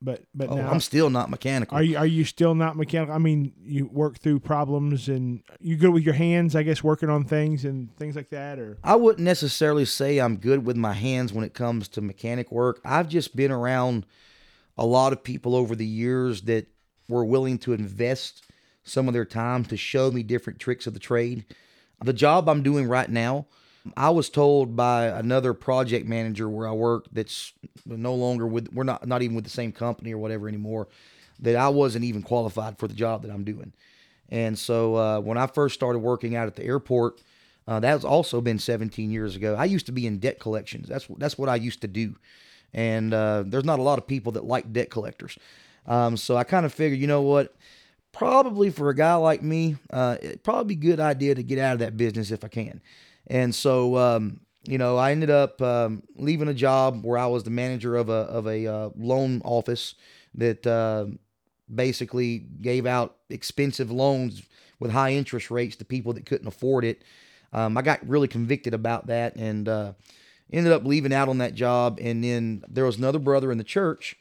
[0.00, 1.76] but but Oh, now I'm still not mechanical.
[1.76, 3.14] are you are you still not mechanical?
[3.14, 7.10] I mean, you work through problems and you good with your hands, I guess, working
[7.10, 10.92] on things and things like that, or I wouldn't necessarily say I'm good with my
[10.92, 12.80] hands when it comes to mechanic work.
[12.84, 14.06] I've just been around
[14.76, 16.66] a lot of people over the years that
[17.08, 18.44] were willing to invest
[18.84, 21.44] some of their time to show me different tricks of the trade.
[22.02, 23.46] The job I'm doing right now,
[23.96, 27.52] I was told by another project manager where I work that's
[27.86, 30.88] no longer with we're not not even with the same company or whatever anymore
[31.40, 33.72] that I wasn't even qualified for the job that I'm doing.
[34.28, 37.22] And so uh, when I first started working out at the airport,
[37.66, 39.54] uh, that's also been 17 years ago.
[39.54, 40.88] I used to be in debt collections.
[40.88, 42.16] That's that's what I used to do,
[42.74, 45.38] and uh, there's not a lot of people that like debt collectors.
[45.86, 47.54] Um, so I kind of figured, you know what?
[48.12, 51.58] Probably for a guy like me, uh, it'd probably be a good idea to get
[51.58, 52.80] out of that business if I can.
[53.26, 57.44] And so, um, you know, I ended up um, leaving a job where I was
[57.44, 59.94] the manager of a of a uh, loan office
[60.34, 61.06] that uh,
[61.72, 64.42] basically gave out expensive loans
[64.80, 67.02] with high interest rates to people that couldn't afford it.
[67.52, 69.92] Um, I got really convicted about that and uh,
[70.52, 71.98] ended up leaving out on that job.
[72.00, 74.16] And then there was another brother in the church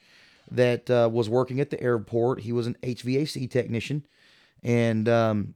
[0.52, 2.42] that uh, was working at the airport.
[2.42, 4.06] He was an HVAC technician,
[4.64, 5.54] and um,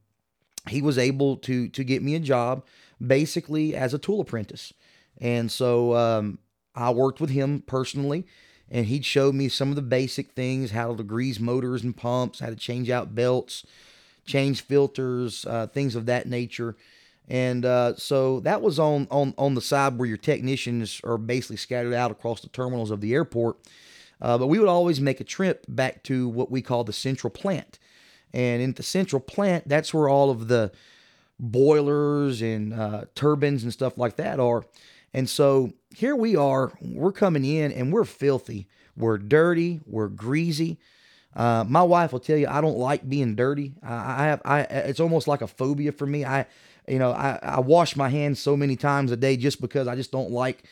[0.69, 2.65] he was able to to get me a job
[3.05, 4.73] basically as a tool apprentice.
[5.19, 6.39] And so um,
[6.75, 8.25] I worked with him personally,
[8.69, 12.39] and he'd show me some of the basic things: how to grease motors and pumps,
[12.39, 13.65] how to change out belts,
[14.25, 16.75] change filters, uh, things of that nature.
[17.27, 21.57] And uh, so that was on, on on the side where your technicians are basically
[21.57, 23.57] scattered out across the terminals of the airport.
[24.21, 27.31] Uh, but we would always make a trip back to what we call the central
[27.31, 27.79] plant.
[28.33, 30.71] And in the central plant, that's where all of the
[31.39, 34.63] boilers and uh, turbines and stuff like that are.
[35.13, 38.67] And so here we are, we're coming in and we're filthy.
[38.95, 40.77] We're dirty, we're greasy.
[41.35, 43.73] Uh, my wife will tell you I don't like being dirty.
[43.81, 46.25] I, I have I it's almost like a phobia for me.
[46.25, 46.45] I
[46.87, 49.95] you know I, I wash my hands so many times a day just because I
[49.95, 50.63] just don't like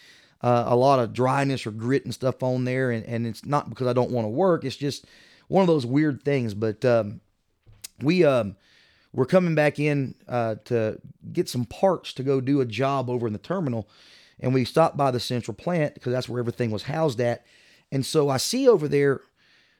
[0.42, 2.92] uh, a lot of dryness or grit and stuff on there.
[2.92, 4.64] And, and it's not because I don't want to work.
[4.64, 5.06] It's just
[5.48, 6.54] one of those weird things.
[6.54, 7.22] But um,
[8.02, 8.56] we um,
[9.14, 11.00] we're coming back in uh, to
[11.32, 13.90] get some parts to go do a job over in the terminal.
[14.40, 17.46] And we stopped by the central plant because that's where everything was housed at.
[17.92, 19.22] And so I see over there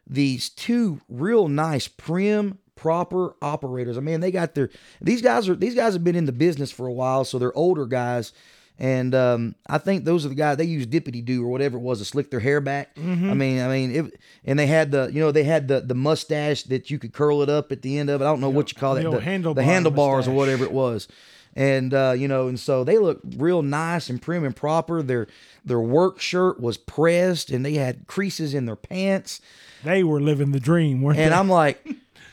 [0.06, 3.98] these two real nice, prim, proper operators.
[3.98, 6.72] I mean, they got their these guys are these guys have been in the business
[6.72, 8.34] for a while, so they're older guys
[8.80, 11.82] and um, I think those are the guys they use dippity do or whatever it
[11.82, 12.96] was to slick their hair back.
[12.96, 13.30] Mm-hmm.
[13.30, 15.96] I mean, I mean, it, and they had the you know they had the the
[15.96, 18.24] mustache that you could curl it up at the end of it.
[18.24, 21.10] I don't know what you call that, the, handlebar the handlebars or whatever it was.
[21.56, 25.04] And uh, you know, and so they look real nice and prim and proper.
[25.04, 25.28] Their
[25.66, 29.42] their work shirt was pressed, and they had creases in their pants.
[29.84, 31.32] They were living the dream, weren't And they?
[31.32, 31.86] And I'm like,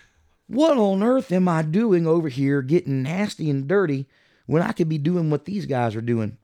[0.47, 4.07] what on earth am I doing over here getting nasty and dirty
[4.47, 6.39] when I could be doing what these guys are doing?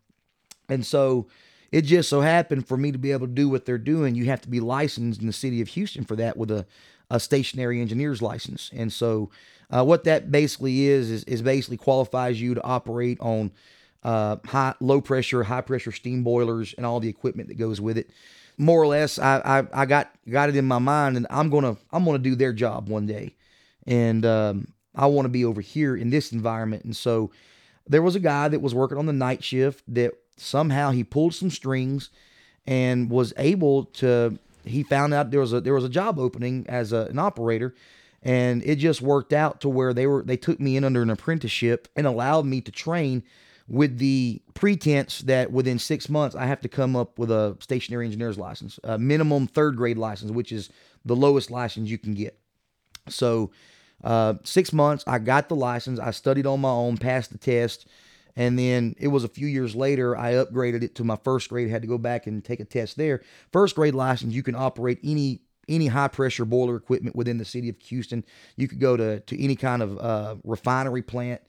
[0.68, 1.28] And so
[1.70, 4.26] it just so happened for me to be able to do what they're doing, you
[4.26, 6.66] have to be licensed in the city of Houston for that with a,
[7.10, 8.70] a stationary engineer's license.
[8.74, 9.30] And so
[9.70, 13.52] uh, what that basically is, is, is basically qualifies you to operate on
[14.02, 17.96] uh, high, low pressure, high pressure steam boilers and all the equipment that goes with
[17.96, 18.10] it.
[18.58, 21.76] More or less, I, I, I got got it in my mind, and I'm gonna
[21.90, 23.34] I'm gonna do their job one day,
[23.86, 26.84] and um, I want to be over here in this environment.
[26.84, 27.30] And so
[27.86, 31.34] there was a guy that was working on the night shift that somehow he pulled
[31.34, 32.10] some strings
[32.66, 36.64] and was able to he found out there was a there was a job opening
[36.68, 37.74] as a, an operator
[38.22, 41.10] and it just worked out to where they were they took me in under an
[41.10, 43.22] apprenticeship and allowed me to train
[43.68, 48.06] with the pretense that within six months I have to come up with a stationary
[48.06, 50.68] engineer's license, a minimum third grade license, which is
[51.04, 52.38] the lowest license you can get.
[53.08, 53.50] So,
[54.04, 55.98] uh, six months, I got the license.
[55.98, 57.86] I studied on my own, passed the test,
[58.36, 61.70] and then it was a few years later I upgraded it to my first grade.
[61.70, 63.22] Had to go back and take a test there.
[63.52, 67.68] First grade license, you can operate any any high pressure boiler equipment within the city
[67.68, 68.24] of Houston.
[68.56, 71.40] You could go to to any kind of uh, refinery plant.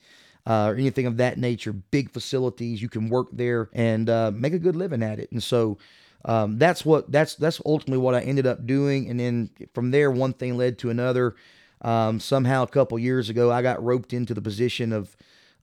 [0.46, 4.52] Uh, or anything of that nature, big facilities, you can work there and uh, make
[4.52, 5.32] a good living at it.
[5.32, 5.78] And so,
[6.26, 9.08] um, that's what that's that's ultimately what I ended up doing.
[9.08, 11.34] And then from there, one thing led to another.
[11.84, 15.16] Um, somehow, a couple years ago, I got roped into the position of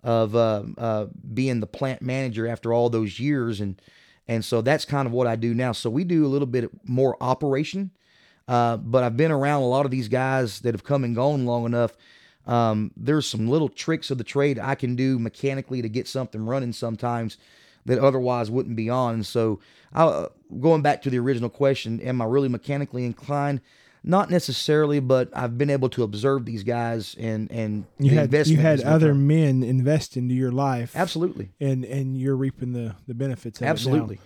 [0.04, 3.82] of uh, uh, being the plant manager after all those years, and
[4.28, 5.72] and so that's kind of what I do now.
[5.72, 7.92] So we do a little bit more operation,
[8.48, 11.46] uh, but I've been around a lot of these guys that have come and gone
[11.46, 11.98] long enough.
[12.46, 16.46] Um, there's some little tricks of the trade I can do mechanically to get something
[16.46, 17.38] running sometimes
[17.86, 19.24] that otherwise wouldn't be on.
[19.24, 19.60] So,
[19.94, 20.28] I,
[20.60, 23.62] going back to the original question, am I really mechanically inclined?
[24.04, 28.58] Not necessarily, but I've been able to observe these guys and and you had you
[28.58, 33.62] had other men invest into your life, absolutely, and and you're reaping the the benefits.
[33.62, 34.20] Of absolutely,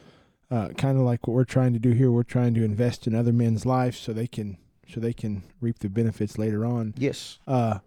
[0.49, 2.09] uh, kind of like what we're trying to do here.
[2.09, 4.57] We're trying to invest in other men's lives so they can
[4.87, 6.93] so they can reap the benefits later on.
[6.97, 7.79] yes, Uh,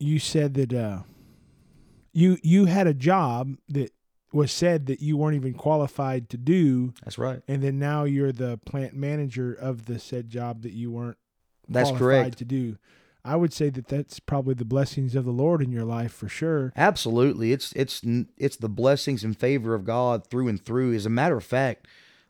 [0.00, 1.02] you said that uh,
[2.12, 3.92] you you had a job that
[4.32, 7.42] was said that you weren't even qualified to do, that's right.
[7.46, 11.18] and then now you're the plant manager of the said job that you weren't
[11.68, 12.38] That's qualified correct.
[12.38, 12.78] to do.
[13.24, 16.28] I would say that that's probably the blessings of the Lord in your life for
[16.28, 16.72] sure.
[16.76, 18.02] Absolutely, it's it's
[18.36, 20.92] it's the blessings and favor of God through and through.
[20.94, 21.86] As a matter of fact,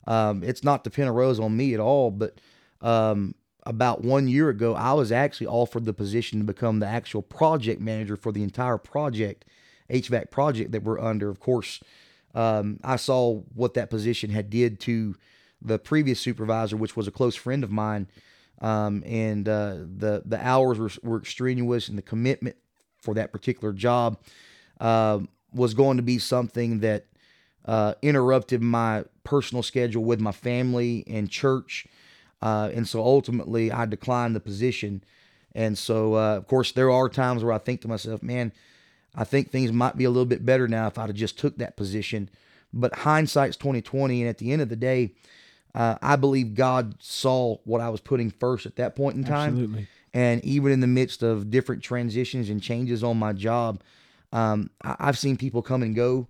[0.06, 2.38] um, it's not to pin a rose on me at all, but
[2.82, 3.34] um,
[3.64, 7.80] about one year ago, I was actually offered the position to become the actual project
[7.80, 9.46] manager for the entire project,
[9.92, 11.28] HVAC project that we're under.
[11.28, 11.80] Of course,
[12.34, 15.16] um, I saw what that position had did to
[15.60, 18.08] the previous supervisor, which was a close friend of mine,
[18.60, 22.56] um, and uh, the the hours were, were extraneous, and the commitment
[22.98, 24.18] for that particular job
[24.80, 25.20] uh,
[25.52, 27.06] was going to be something that
[27.64, 31.86] uh, interrupted my personal schedule with my family and church.
[32.40, 35.04] Uh, and so ultimately, I declined the position.
[35.54, 38.52] And so, uh, of course, there are times where I think to myself, man,
[39.14, 41.58] I think things might be a little bit better now if I'd have just took
[41.58, 42.30] that position.
[42.72, 45.12] But hindsight's 2020, and at the end of the day,
[45.74, 49.50] uh, I believe God saw what I was putting first at that point in time.
[49.50, 49.86] Absolutely.
[50.14, 53.82] And even in the midst of different transitions and changes on my job,
[54.32, 56.28] um, I- I've seen people come and go.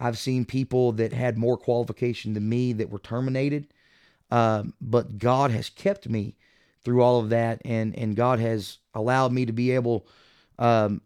[0.00, 3.66] I've seen people that had more qualification than me that were terminated.
[4.30, 6.36] Um, but God has kept me
[6.84, 10.06] through all of that, and and God has allowed me to be able
[10.58, 11.00] um,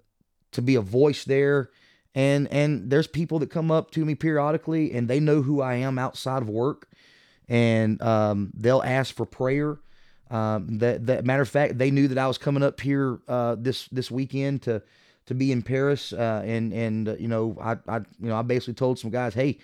[0.53, 1.70] to be a voice there.
[2.14, 5.76] And and there's people that come up to me periodically, and they know who I
[5.76, 6.88] am outside of work,
[7.48, 9.78] and um, they'll ask for prayer.
[10.30, 13.57] Um, that that matter of fact, they knew that I was coming up here uh,
[13.59, 14.82] this this weekend to
[15.26, 18.42] to be in Paris, uh, and and uh, you know I I you know I
[18.42, 19.59] basically told some guys, hey,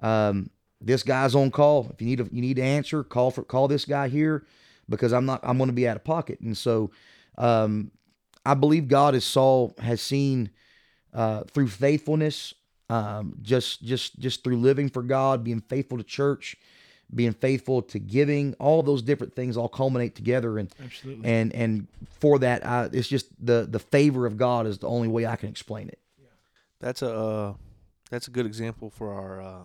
[0.00, 1.90] um, this guy's on call.
[1.92, 4.44] If you need a, you need to answer, call for call this guy here
[4.88, 6.40] because I'm not I'm going to be out of pocket.
[6.40, 6.90] And so
[7.36, 7.90] um,
[8.48, 10.48] I believe God has saw has seen
[11.12, 12.54] uh, through faithfulness,
[12.88, 16.56] um, just just just through living for God, being faithful to church,
[17.14, 20.56] being faithful to giving, all those different things all culminate together.
[20.58, 21.28] And Absolutely.
[21.28, 21.88] and and
[22.20, 25.36] for that, I, it's just the the favor of God is the only way I
[25.36, 25.98] can explain it.
[26.18, 26.28] Yeah,
[26.80, 27.54] That's a uh,
[28.10, 29.64] that's a good example for our uh,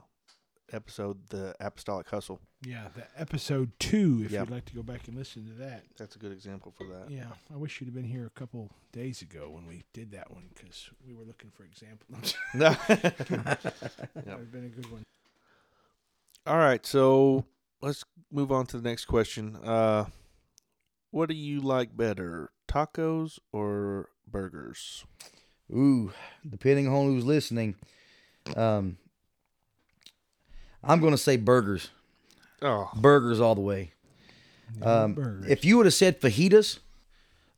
[0.72, 2.40] episode, the Apostolic Hustle.
[2.66, 4.22] Yeah, the episode two.
[4.26, 4.48] If Yep.
[4.48, 5.84] you'd like to go back and listen to that.
[5.98, 7.10] That's a good example for that.
[7.12, 10.32] Yeah, I wish you'd have been here a couple days ago when we did that
[10.32, 12.36] one because we were looking for examples.
[12.54, 12.80] that
[14.16, 15.04] would have been a good one.
[16.46, 17.46] All right, so
[17.82, 19.56] let's move on to the next question.
[19.64, 20.06] Uh,
[21.12, 25.06] what do you like better, tacos or burgers?
[25.72, 26.12] Ooh,
[26.48, 27.76] depending on who's listening,
[28.58, 28.98] um,
[30.84, 31.90] I'm going to say burgers.
[32.62, 33.92] Oh, Burgers all the way.
[34.82, 35.50] Um, Burgers.
[35.50, 36.80] if you would have said fajitas,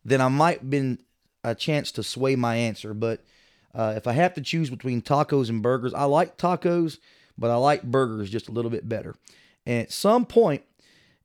[0.04, 1.00] then I might been
[1.44, 2.94] a chance to sway my answer.
[2.94, 3.24] But
[3.74, 6.98] uh, if I have to choose between tacos and burgers, I like tacos,
[7.38, 9.16] but I like burgers just a little bit better.
[9.66, 10.64] And at some point,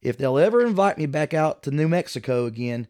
[0.03, 2.87] if they'll ever invite me back out to New Mexico again,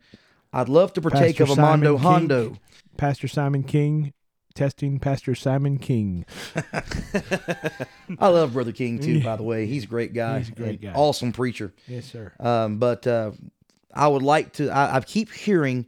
[0.53, 2.57] I'd love to partake Pastor of a Mondo Hondo.
[2.97, 4.13] Pastor Simon King,
[4.61, 6.27] testing Pastor Simon King.
[8.19, 9.65] I love Brother King too, by the way.
[9.65, 10.41] He's a great guy.
[10.41, 10.93] He's a great guy.
[10.93, 11.73] Awesome preacher.
[11.87, 12.35] Yes, sir.
[12.39, 13.31] Um, but uh,
[13.95, 14.69] I would like to.
[14.69, 15.87] I, I keep hearing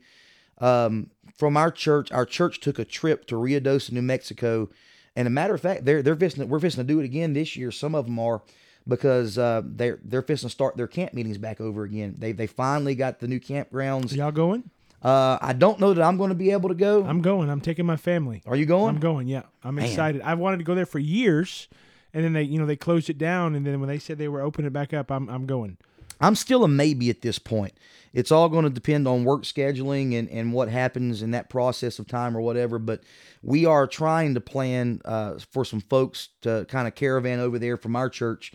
[0.56, 2.10] um, from our church.
[2.12, 4.70] Our church took a trip to Ruidoso, New Mexico,
[5.14, 6.48] and a matter of fact, they're they're visiting.
[6.48, 7.70] We're visiting to do it again this year.
[7.72, 8.40] Some of them are
[8.88, 12.14] because uh, they're they're fixing to start their camp meetings back over again.
[12.16, 14.16] They they finally got the new campgrounds.
[14.16, 14.70] Y'all going?
[15.02, 17.04] Uh, I don't know that I'm going to be able to go.
[17.04, 17.50] I'm going.
[17.50, 18.42] I'm taking my family.
[18.46, 18.94] Are you going?
[18.94, 19.26] I'm going.
[19.26, 19.86] Yeah, I'm Man.
[19.86, 20.22] excited.
[20.22, 21.68] I've wanted to go there for years,
[22.14, 24.28] and then they, you know, they closed it down, and then when they said they
[24.28, 25.76] were opening it back up, I'm, I'm going.
[26.20, 27.72] I'm still a maybe at this point.
[28.12, 31.98] It's all going to depend on work scheduling and, and what happens in that process
[31.98, 32.78] of time or whatever.
[32.78, 33.02] But
[33.42, 37.76] we are trying to plan uh, for some folks to kind of caravan over there
[37.76, 38.52] from our church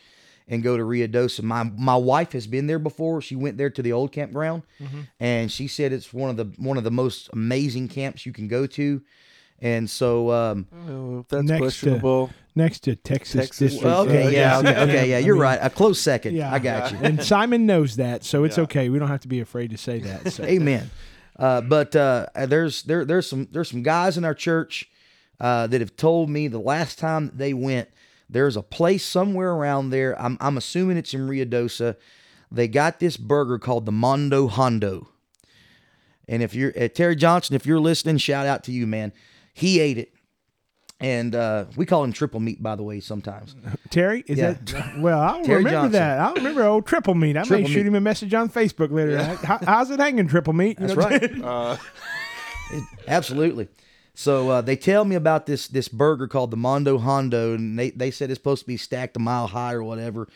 [0.48, 1.44] and go to Ruidoso.
[1.44, 3.22] My my wife has been there before.
[3.22, 4.64] She went there to the old campground,
[5.20, 8.48] and she said it's one of the one of the most amazing camps you can
[8.48, 9.02] go to.
[9.60, 12.30] And so, um, well, if that's Next to- questionable.
[12.54, 13.58] Next to Texas, Texas.
[13.72, 13.86] District.
[13.86, 14.70] well, okay, Uh, yeah, yeah.
[14.72, 15.60] okay, okay, yeah, you're mean, right.
[15.62, 16.36] A close second.
[16.36, 16.98] Yeah, I got you.
[17.02, 18.64] and Simon knows that, so it's Yeah.
[18.64, 18.90] okay.
[18.90, 20.32] We don't have to be afraid to say that.
[20.34, 20.44] So.
[20.56, 20.90] Amen.
[21.38, 24.90] Uh, but uh, there's there there's some there's some guys in our church
[25.40, 27.90] uh, that have told me the last time that they went,
[28.30, 30.20] there's a place somewhere around there.
[30.22, 31.96] I'm I'm assuming it's in Ruidoso.
[32.52, 35.10] They got this burger called the Mondo Hondo.
[36.30, 39.14] And if you're uh, Terry Johnson, if you're listening, shout out to you, man.
[39.54, 40.14] He ate it,
[41.00, 43.00] and uh, we call him triple meat, by the way.
[43.00, 43.56] Sometimes
[43.90, 44.54] Terry, is Yeah.
[44.54, 45.00] that?
[45.00, 45.92] Well, I remember Johnson.
[45.94, 46.20] that.
[46.20, 47.38] I remember old Triple Meat.
[47.38, 49.24] I may Triple shoot him a message on Facebook later.
[49.24, 50.80] How, how's it hanging, Triple Meat?
[50.82, 51.42] You That's know, right.
[51.42, 51.78] Uh,
[53.08, 53.68] Absolutely.
[54.20, 57.92] So uh, they tell me about this this burger called the Mondo Hondo, and they,
[57.92, 60.28] they said it's supposed to be stacked a mile high or whatever.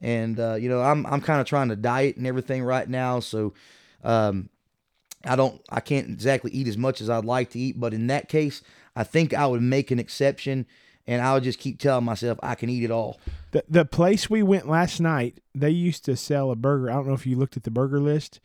[0.00, 3.20] And uh, you know, I'm I'm kind of trying to diet and everything right now.
[3.20, 3.52] So,
[4.02, 4.48] um,
[5.22, 8.06] I don't I can't exactly eat as much as I'd like to eat, but in
[8.06, 8.62] that case,
[8.96, 10.64] I think I would make an exception
[11.06, 13.20] and I would just keep telling myself I can eat it all.
[13.50, 16.90] The the place we went last night, they used to sell a burger.
[16.90, 18.40] I don't know if you looked at the burger list.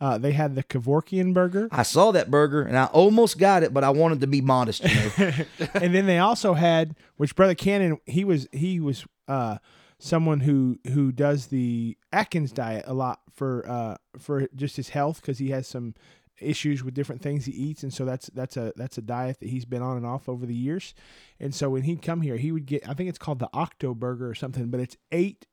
[0.00, 3.74] Uh, they had the Kevorkian burger, I saw that burger and I almost got it,
[3.74, 5.32] but I wanted to be modest, you know.
[5.74, 9.58] and then they also had, which Brother Cannon, he was he was uh,
[9.98, 15.20] someone who who does the Atkins diet a lot for uh, for just his health
[15.20, 15.94] because he has some
[16.40, 19.48] issues with different things he eats, and so that's that's a that's a diet that
[19.48, 20.94] he's been on and off over the years.
[21.40, 23.94] And so when he'd come here, he would get I think it's called the Octo
[23.94, 25.46] Burger or something, but it's eight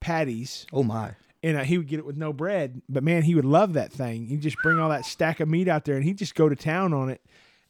[0.00, 1.14] patties oh my.
[1.42, 2.82] And uh, he would get it with no bread.
[2.88, 4.26] But man, he would love that thing.
[4.26, 6.56] He'd just bring all that stack of meat out there, and he'd just go to
[6.56, 7.20] town on it.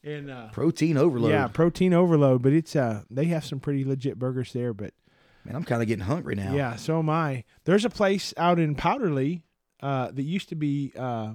[0.03, 1.31] And uh, Protein overload.
[1.31, 2.41] yeah, protein overload.
[2.43, 4.73] But it's uh, they have some pretty legit burgers there.
[4.73, 4.95] But
[5.45, 6.55] Man, I'm kind of getting hungry now.
[6.55, 7.45] yeah, so am I.
[7.65, 9.43] There's a place out in Powderly
[9.83, 10.93] uh, that used to be.
[10.97, 11.35] Uh,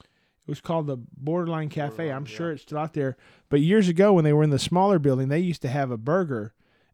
[0.00, 1.90] it was called the Borderline Cafe.
[1.96, 2.36] Borderline, I'm yeah.
[2.36, 3.16] sure it's still out there.
[3.48, 5.96] But years ago, when they were in the smaller building, they used to have a
[5.96, 6.52] burger,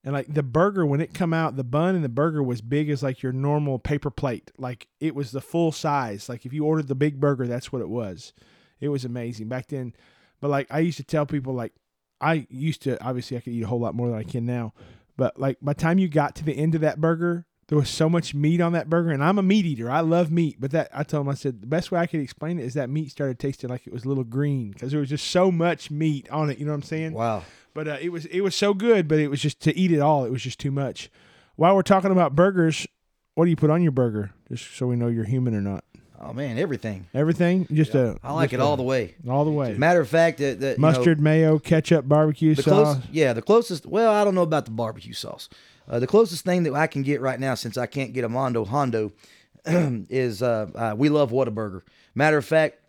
[0.08, 2.88] and like the burger when it come out, the bun and the burger was big
[2.88, 4.50] as like your normal paper plate.
[4.56, 6.30] Like it was the full size.
[6.30, 8.32] Like if you ordered the big burger, that's what it was.
[8.80, 9.92] It was amazing back then.
[10.40, 11.74] But like I used to tell people, like
[12.22, 14.72] I used to obviously I could eat a whole lot more than I can now.
[15.18, 17.90] But like by the time you got to the end of that burger, there was
[17.90, 19.90] so much meat on that burger, and I'm a meat eater.
[19.90, 22.20] I love meat, but that I told him I said the best way I could
[22.20, 25.00] explain it is that meat started tasting like it was a little green because there
[25.00, 26.56] was just so much meat on it.
[26.56, 27.12] You know what I'm saying?
[27.12, 27.42] Wow.
[27.78, 30.00] But uh, it was it was so good, but it was just to eat it
[30.00, 30.24] all.
[30.24, 31.08] It was just too much.
[31.54, 32.88] While we're talking about burgers,
[33.36, 34.32] what do you put on your burger?
[34.48, 35.84] Just so we know you're human or not.
[36.20, 37.06] Oh man, everything.
[37.14, 39.14] Everything, just a I like it a- all the way.
[39.30, 39.74] all the way.
[39.74, 42.96] Matter of fact, that, that you know, Mustard, mayo, ketchup, barbecue the sauce.
[42.96, 43.86] close, yeah, the closest.
[43.86, 45.48] Well, I don't know about the barbecue sauce.
[45.88, 48.28] Uh, the closest thing that I can get right now, since I can't get a
[48.28, 49.12] Mondo Hondo,
[49.66, 51.82] is uh, uh, we love Whataburger.
[52.12, 52.80] Matter of fact,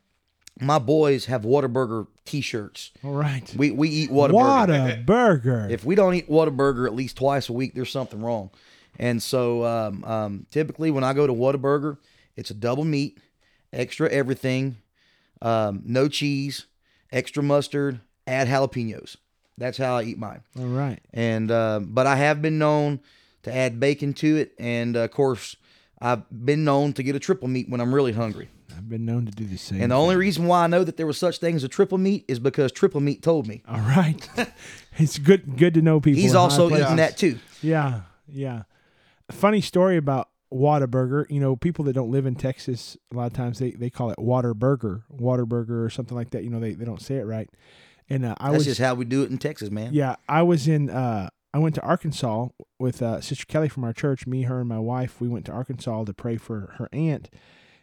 [0.62, 2.92] my boys have Whataburger T-shirts.
[3.04, 3.54] All right.
[3.56, 4.34] We we eat Whataburger.
[4.34, 5.68] What a burger!
[5.70, 8.52] If we don't eat Whataburger at least twice a week, there's something wrong.
[8.98, 11.98] And so um, um, typically when I go to Whataburger,
[12.36, 13.18] it's a double meat,
[13.72, 14.78] extra everything,
[15.42, 16.66] um, no cheese,
[17.12, 19.16] extra mustard, add jalapenos.
[19.58, 20.42] That's how I eat mine.
[20.58, 21.00] All right.
[21.14, 23.00] And uh, but I have been known
[23.44, 25.56] to add bacon to it, and uh, of course
[26.02, 28.50] I've been known to get a triple meat when I'm really hungry.
[28.76, 29.82] I've been known to do the same.
[29.82, 31.98] And the only reason why I know that there was such thing as a triple
[31.98, 33.64] meat is because triple meat told me.
[33.68, 34.30] All right.
[34.98, 36.22] it's good good to know people.
[36.22, 37.40] He's also eating that too.
[37.62, 38.64] Yeah, yeah.
[39.32, 41.30] Funny story about Whataburger.
[41.30, 44.12] You know, people that don't live in Texas, a lot of times they, they call
[44.12, 46.44] it water burger, water burger or something like that.
[46.44, 47.50] You know, they, they don't say it right.
[48.10, 49.94] And uh, I That's was just how we do it in Texas, man.
[49.94, 53.94] yeah, I was in uh I went to Arkansas with uh, Sister Kelly from our
[53.94, 54.28] church.
[54.28, 55.20] Me, her, and my wife.
[55.20, 57.30] We went to Arkansas to pray for her aunt,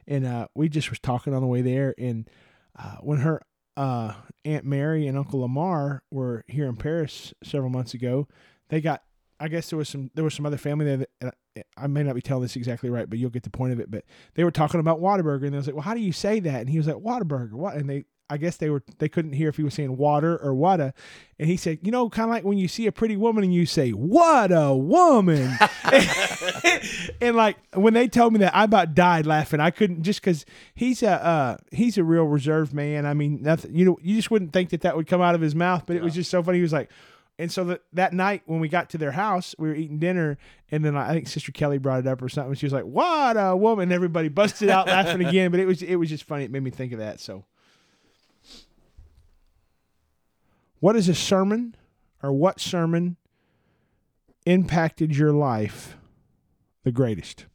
[0.06, 1.94] and uh, we just was talking on the way there.
[1.98, 2.28] And
[2.78, 3.42] uh, when her
[3.76, 8.28] uh, Aunt Mary and Uncle Lamar were here in Paris several months ago,
[8.68, 9.02] they got.
[9.38, 11.06] I guess there was some there was some other family there.
[11.20, 11.34] That,
[11.76, 13.90] I- may not be telling this exactly right, but you'll get the point of it.
[13.90, 14.04] But
[14.34, 16.60] they were talking about Whataburger, and they was like, "Well, how do you say that?"
[16.62, 17.74] And he was like, "Whataburger." What?
[17.74, 20.54] And they, I guess they were they couldn't hear if he was saying water or
[20.54, 20.92] wada,
[21.38, 23.54] and he said, "You know, kind of like when you see a pretty woman and
[23.54, 25.56] you say, "What a woman,"
[27.20, 29.60] and like when they told me that, I about died laughing.
[29.60, 33.06] I couldn't just because he's a uh, he's a real reserved man.
[33.06, 33.74] I mean, nothing.
[33.74, 35.96] You know, you just wouldn't think that that would come out of his mouth, but
[35.96, 36.58] it was just so funny.
[36.58, 36.90] He was like.
[37.38, 40.38] And so that that night when we got to their house, we were eating dinner,
[40.70, 42.54] and then I think Sister Kelly brought it up or something.
[42.54, 45.50] She was like, "What a woman!" And everybody busted out laughing again.
[45.50, 46.44] But it was it was just funny.
[46.44, 47.20] It made me think of that.
[47.20, 47.44] So,
[50.86, 51.74] what is a sermon,
[52.22, 53.16] or what sermon
[54.44, 55.96] impacted your life
[56.84, 57.46] the greatest,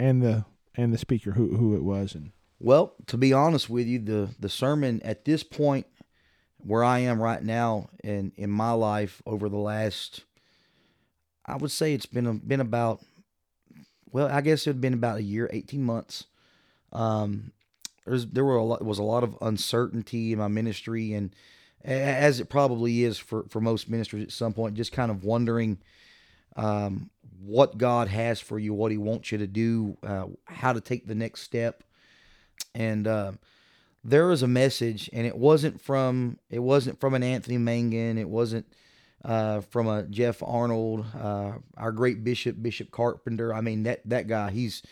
[0.00, 3.86] and the and the speaker who who it was and Well, to be honest with
[3.86, 5.86] you, the the sermon at this point
[6.56, 10.24] where I am right now in in my life over the last
[11.44, 13.02] I would say it's been been about
[14.10, 16.24] well, I guess it'd been about a year, 18 months.
[16.90, 17.52] Um
[18.06, 21.36] there were a lot was a lot of uncertainty in my ministry and
[21.84, 25.78] as it probably is for for most ministers at some point just kind of wondering
[26.56, 27.10] um
[27.44, 31.06] what God has for you, what he wants you to do, uh, how to take
[31.06, 31.82] the next step.
[32.74, 33.32] And uh,
[34.02, 38.28] there was a message, and it wasn't from it wasn't from an Anthony Mangun, it
[38.28, 38.66] wasn't
[39.24, 43.54] uh, from a Jeff Arnold, uh, our great bishop, Bishop Carpenter.
[43.54, 44.82] I mean that that guy, he's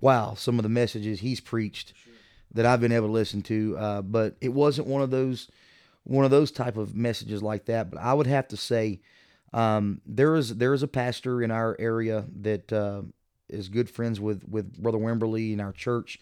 [0.00, 1.92] wow, some of the messages he's preached
[2.54, 5.50] that I've been able to listen to, uh, but it wasn't one of those
[6.08, 7.90] one of those type of messages like that.
[7.90, 9.00] But I would have to say
[9.52, 13.02] um, there is there is a pastor in our area that uh,
[13.48, 16.18] is good friends with with Brother Wimberly in our church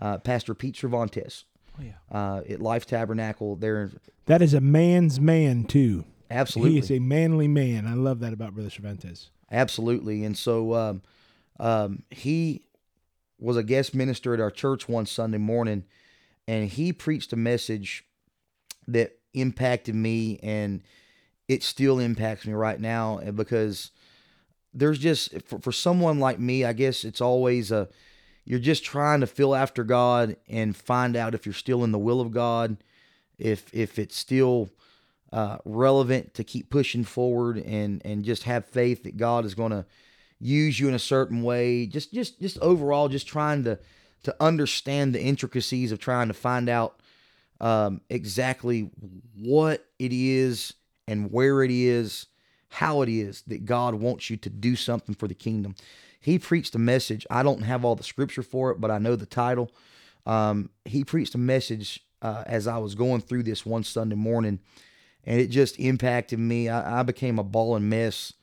[0.00, 1.44] uh, Pastor Pete Cervantes.
[1.78, 1.92] Oh, yeah.
[2.10, 3.54] uh, at Life Tabernacle.
[3.56, 3.90] There,
[4.26, 6.04] That is a man's man too.
[6.30, 7.86] absolutely, He is a manly man.
[7.86, 9.30] I love that about Brother Cervantes.
[9.50, 10.24] absolutely.
[10.24, 11.02] And so um,
[11.60, 12.66] um, he
[13.38, 15.84] was a guest minister at our church one Sunday morning,
[16.48, 18.04] and he preached a message
[18.88, 20.82] that impacted me, and
[21.48, 23.90] it still impacts me right now because
[24.72, 27.88] there's just for, for someone like me, I guess it's always a
[28.44, 31.98] you're just trying to feel after God and find out if you're still in the
[31.98, 32.78] will of God,
[33.38, 34.70] if if it's still
[35.32, 39.70] uh, relevant to keep pushing forward and and just have faith that God is going
[39.72, 39.86] to
[40.40, 41.86] use you in a certain way.
[41.86, 43.78] Just just just overall, just trying to
[44.22, 47.00] to understand the intricacies of trying to find out
[47.60, 48.90] um, exactly
[49.38, 50.74] what it is
[51.06, 52.26] and where it is,
[52.68, 55.74] how it is that God wants you to do something for the kingdom.
[56.20, 57.26] He preached a message.
[57.30, 59.70] I don't have all the scripture for it, but I know the title.
[60.26, 64.60] Um, he preached a message uh, as I was going through this one Sunday morning,
[65.24, 66.68] and it just impacted me.
[66.68, 68.34] I, I became a ball and mess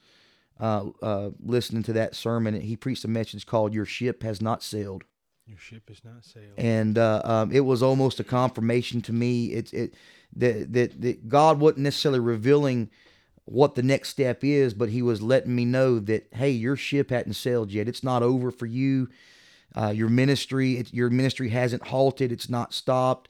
[0.59, 2.59] uh, uh, listening to that sermon.
[2.59, 5.03] He preached a message called "Your Ship Has Not Sailed."
[5.47, 6.53] Your ship is not sailed.
[6.57, 9.47] and uh, um, it was almost a confirmation to me.
[9.47, 9.93] It it
[10.35, 12.89] that that that God wasn't necessarily revealing
[13.45, 17.11] what the next step is, but He was letting me know that hey, your ship
[17.11, 17.87] hadn't sailed yet.
[17.87, 19.09] It's not over for you.
[19.75, 22.31] Uh, your ministry, it, your ministry hasn't halted.
[22.31, 23.29] It's not stopped.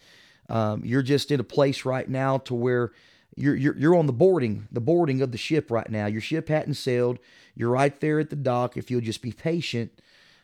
[0.49, 2.93] Um, you're just in a place right now to where
[3.35, 6.07] you're, you're you're on the boarding, the boarding of the ship right now.
[6.07, 7.19] Your ship hadn't sailed.
[7.53, 8.75] You're right there at the dock.
[8.77, 9.91] If you'll just be patient,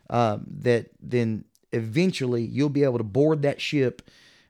[0.09, 4.01] um, that then eventually you'll be able to board that ship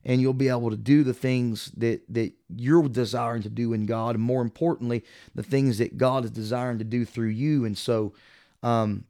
[0.05, 3.86] and you'll be able to do the things that that you're desiring to do in
[3.86, 5.03] God and more importantly
[5.34, 7.65] the things that God is desiring to do through you.
[7.65, 8.13] And so
[8.61, 9.05] um,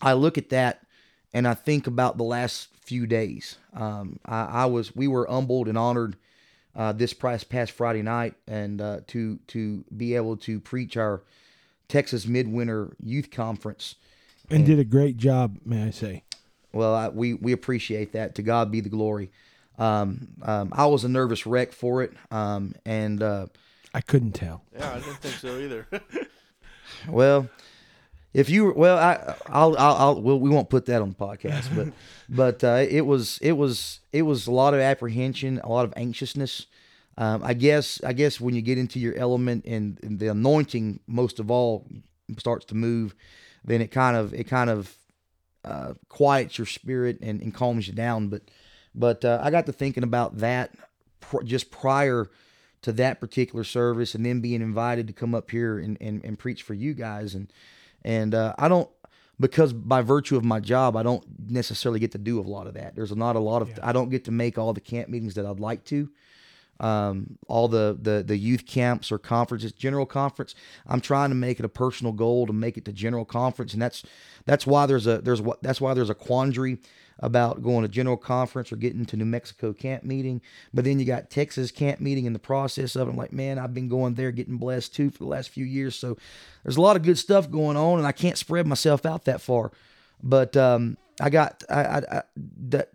[0.00, 0.82] I look at that
[1.32, 3.58] and I think about the last few days.
[3.74, 6.16] Um, I, I was we were humbled and honored
[6.74, 11.22] uh, this past past Friday night and uh, to to be able to preach our
[11.88, 13.96] Texas Midwinter Youth Conference.
[14.50, 16.22] And did a great job, may I say.
[16.72, 18.34] Well, I, we we appreciate that.
[18.36, 19.30] To God be the glory.
[19.78, 23.46] Um, um, I was a nervous wreck for it, um, and uh,
[23.94, 24.64] I couldn't tell.
[24.76, 25.86] Yeah, I didn't think so either.
[27.08, 27.48] well,
[28.34, 31.74] if you well, I I'll I'll, I'll well, we won't put that on the podcast,
[31.74, 31.92] but
[32.28, 35.94] but uh, it was it was it was a lot of apprehension, a lot of
[35.96, 36.66] anxiousness.
[37.16, 41.00] Um, I guess I guess when you get into your element and, and the anointing,
[41.06, 41.86] most of all,
[42.36, 43.14] starts to move,
[43.64, 44.97] then it kind of it kind of
[45.68, 48.28] uh, quiets your spirit and, and calms you down.
[48.28, 48.42] But
[48.94, 50.72] but uh, I got to thinking about that
[51.20, 52.30] pr- just prior
[52.82, 56.38] to that particular service, and then being invited to come up here and, and, and
[56.38, 57.34] preach for you guys.
[57.34, 57.52] And
[58.02, 58.88] and uh, I don't
[59.38, 62.74] because by virtue of my job, I don't necessarily get to do a lot of
[62.74, 62.94] that.
[62.96, 65.46] There's not a lot of I don't get to make all the camp meetings that
[65.46, 66.08] I'd like to
[66.80, 70.54] um, all the, the the youth camps or conferences, general conference.
[70.86, 73.82] I'm trying to make it a personal goal to make it to general conference, and
[73.82, 74.04] that's
[74.46, 76.78] that's why there's a there's what that's why there's a quandary
[77.20, 80.40] about going to general conference or getting to New Mexico camp meeting.
[80.72, 83.10] But then you got Texas camp meeting in the process of it.
[83.10, 85.96] I'm like, man, I've been going there getting blessed too for the last few years.
[85.96, 86.16] So
[86.62, 89.40] there's a lot of good stuff going on, and I can't spread myself out that
[89.40, 89.72] far.
[90.22, 92.22] But um, I got I, I, I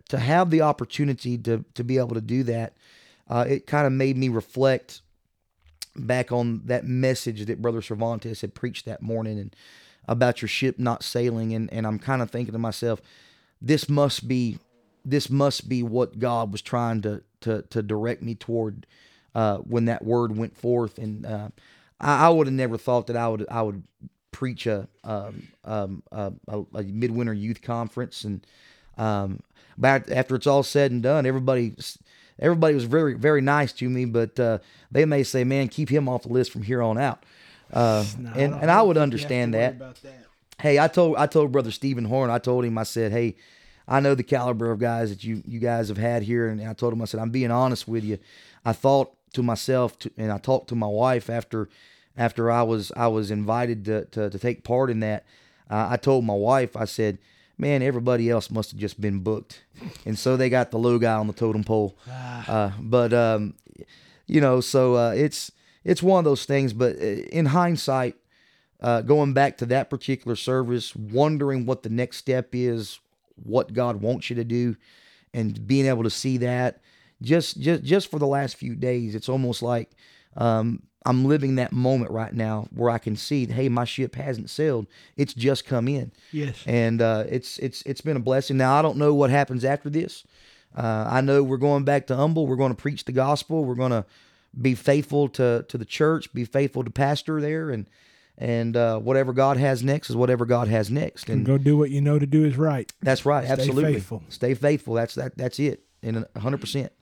[0.08, 2.74] to have the opportunity to to be able to do that
[3.28, 5.00] uh, it kind of made me reflect
[5.96, 9.54] back on that message that Brother Cervantes had preached that morning and
[10.06, 11.54] about your ship not sailing.
[11.54, 13.00] And, and I'm kind of thinking to myself,
[13.60, 14.58] this must be
[15.06, 18.86] this must be what God was trying to to, to direct me toward
[19.34, 20.98] uh, when that word went forth.
[20.98, 21.48] And uh,
[22.00, 23.84] I, I would have never thought that I would I would
[24.32, 26.32] preach a um, um, a,
[26.74, 28.44] a, midwinter youth conference and
[28.98, 29.40] um,
[29.76, 31.74] but after it's all said and done, everybody
[32.38, 34.58] everybody was very very nice to me, but uh,
[34.90, 37.24] they may say, "Man, keep him off the list from here on out."
[37.72, 39.78] Uh, No, and don't and I would you have to understand that.
[39.78, 39.96] That.
[40.60, 43.36] Hey, I told I told brother Stephen Horn, I told him, I said, "Hey,
[43.88, 46.72] I know the caliber of guys that you you guys have had here," and I
[46.72, 48.18] told him, I said, "I'm being honest with you."
[48.64, 51.68] I thought to myself, to, and I talked to my wife after
[52.16, 55.24] after I was I was invited to to, to take part in that.
[55.70, 57.18] Uh, I told my wife, I said,
[57.58, 59.64] "Man, everybody else must have just been booked,"
[60.04, 61.96] and so they got the low guy on the totem pole.
[62.46, 63.54] Uh, but um,
[64.26, 65.50] you know, so uh, it's
[65.82, 66.74] it's one of those things.
[66.74, 68.16] But uh, in hindsight,
[68.80, 73.00] uh, going back to that particular service, wondering what the next step is,
[73.36, 74.76] what God wants you to do,
[75.32, 76.80] and being able to see that
[77.22, 79.90] just just just for the last few days, it's almost like
[80.36, 84.48] um, I'm living that moment right now where I can see, hey, my ship hasn't
[84.50, 84.86] sailed;
[85.16, 86.62] it's just come in Yes.
[86.66, 88.56] and uh, it's it's it's been a blessing.
[88.56, 90.24] Now I don't know what happens after this.
[90.76, 92.46] Uh, I know we're going back to humble.
[92.46, 93.64] We're going to preach the gospel.
[93.64, 94.04] We're going to
[94.60, 96.32] be faithful to to the church.
[96.32, 97.86] Be faithful to pastor there, and
[98.38, 101.28] and uh, whatever God has next is whatever God has next.
[101.28, 102.90] And And go do what you know to do is right.
[103.02, 103.44] that's right.
[103.44, 103.94] Stay absolutely.
[103.94, 104.22] faithful.
[104.28, 104.94] Stay faithful.
[104.94, 105.36] That's that.
[105.36, 105.82] That's it.
[106.02, 106.92] And hundred percent.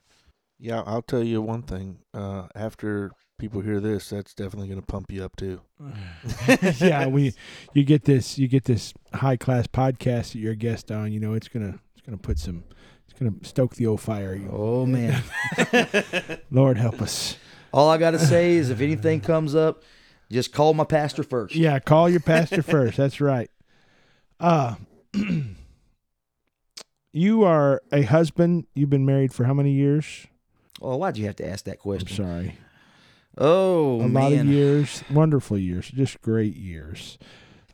[0.59, 1.97] Yeah, I'll tell you one thing.
[2.13, 3.11] Uh, after
[3.43, 5.59] people hear this, that's definitely going to pump you up too.
[6.77, 7.33] yeah, we
[7.73, 11.11] you get this you get this high class podcast that you're a guest on.
[11.11, 12.63] You know, it's gonna it's gonna put some
[13.05, 14.33] it's gonna stoke the old fire.
[14.33, 15.21] You, Oh man.
[16.51, 17.35] Lord help us.
[17.73, 19.83] All I got to say is if anything comes up,
[20.31, 21.53] just call my pastor first.
[21.53, 22.95] Yeah, call your pastor first.
[22.95, 23.51] That's right.
[24.39, 24.75] Uh
[27.11, 28.67] you are a husband.
[28.73, 30.27] You've been married for how many years?
[30.81, 32.25] Oh, why'd you have to ask that I'm question?
[32.25, 32.57] sorry.
[33.37, 34.13] Oh a man.
[34.13, 37.17] lot of years, wonderful years, just great years.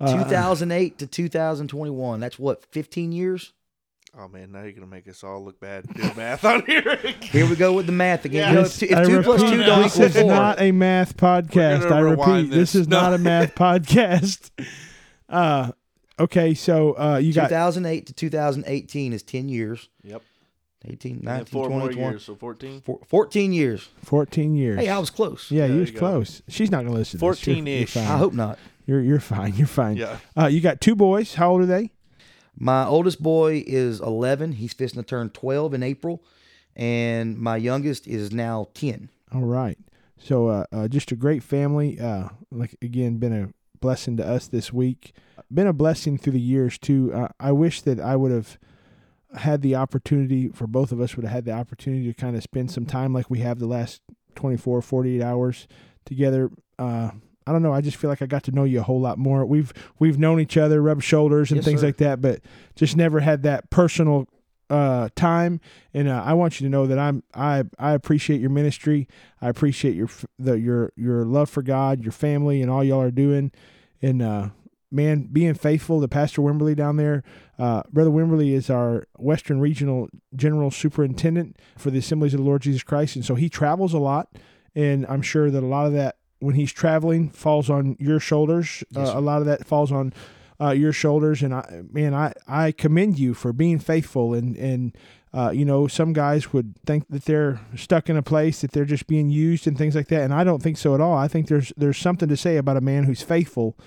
[0.01, 2.19] Uh, 2008 to 2021.
[2.21, 3.51] That's what 15 years.
[4.17, 6.97] Oh man, now you're going to make us all look bad doing math on here.
[7.21, 8.41] Here we go with the math again.
[8.41, 8.49] Yeah.
[8.49, 10.71] You know, This- if two, if two plus repeat, two don't This is not a
[10.71, 11.91] math podcast.
[11.91, 12.75] I repeat, this, this.
[12.75, 13.01] is No.
[13.01, 14.49] not a math podcast.
[15.29, 15.71] Uh,
[16.19, 19.89] okay, so uh, you got 2008 to 2018 is 10 years.
[20.03, 20.23] yep.
[20.85, 22.11] 18, 19, four 20, more 21.
[22.13, 22.81] years, so 14.
[22.81, 23.89] Four- 14 years.
[24.03, 24.79] 14 years.
[24.79, 25.51] Hey, I was close.
[25.51, 25.99] yeah, There you you was go.
[25.99, 26.41] close.
[26.47, 27.19] She's not gonna listen.
[27.19, 27.97] to 14-ish.
[27.97, 28.57] I hope not.
[28.85, 29.53] You're you're fine.
[29.55, 29.97] You're fine.
[29.97, 30.17] Yeah.
[30.37, 31.35] Uh, you got two boys.
[31.35, 31.91] How old are they?
[32.57, 34.53] My oldest boy is 11.
[34.53, 36.23] He's fixing to turn 12 in April.
[36.75, 39.09] And my youngest is now 10.
[39.33, 39.77] All right.
[40.17, 41.99] So uh, uh, just a great family.
[41.99, 43.49] Uh, like again, been a
[43.79, 45.13] blessing to us this week.
[45.53, 47.11] Been a blessing through the years too.
[47.13, 48.57] Uh, I wish that I would have
[49.35, 52.43] had the opportunity for both of us would have had the opportunity to kind of
[52.43, 54.01] spend some time like we have the last
[54.35, 55.67] 24 48 hours
[56.05, 57.11] together uh
[57.47, 57.73] I don't know.
[57.73, 59.43] I just feel like I got to know you a whole lot more.
[59.43, 61.87] We've we've known each other, rubbed shoulders and Yes, things sir.
[61.87, 62.41] like that, but
[62.75, 64.27] just never had that personal
[64.69, 65.59] uh, time.
[65.91, 69.07] And uh, I want you to know that I'm I I appreciate your ministry.
[69.41, 73.09] I appreciate your the your your love for God, your family, and all y'all are
[73.09, 73.51] doing.
[73.99, 74.49] And uh,
[74.91, 77.23] man, being faithful to Pastor Wimberly down there.
[77.59, 82.61] Uh, Brother Wimberly is our Western Regional General Superintendent for the Assemblies of the Lord
[82.61, 84.29] Jesus Christ, and so he travels a lot.
[84.75, 88.83] And I'm sure that a lot of that, when he's traveling, falls on your shoulders.
[88.91, 90.13] Yes, uh, a lot of that falls on
[90.61, 91.41] uh, your shoulders.
[91.41, 94.33] And I, man, I, I commend you for being faithful.
[94.33, 94.95] And and
[95.33, 98.85] uh, you know, some guys would think that they're stuck in a place that they're
[98.85, 100.21] just being used and things like that.
[100.21, 101.17] And I don't think so at all.
[101.17, 103.77] I think there's there's something to say about a man who's faithful.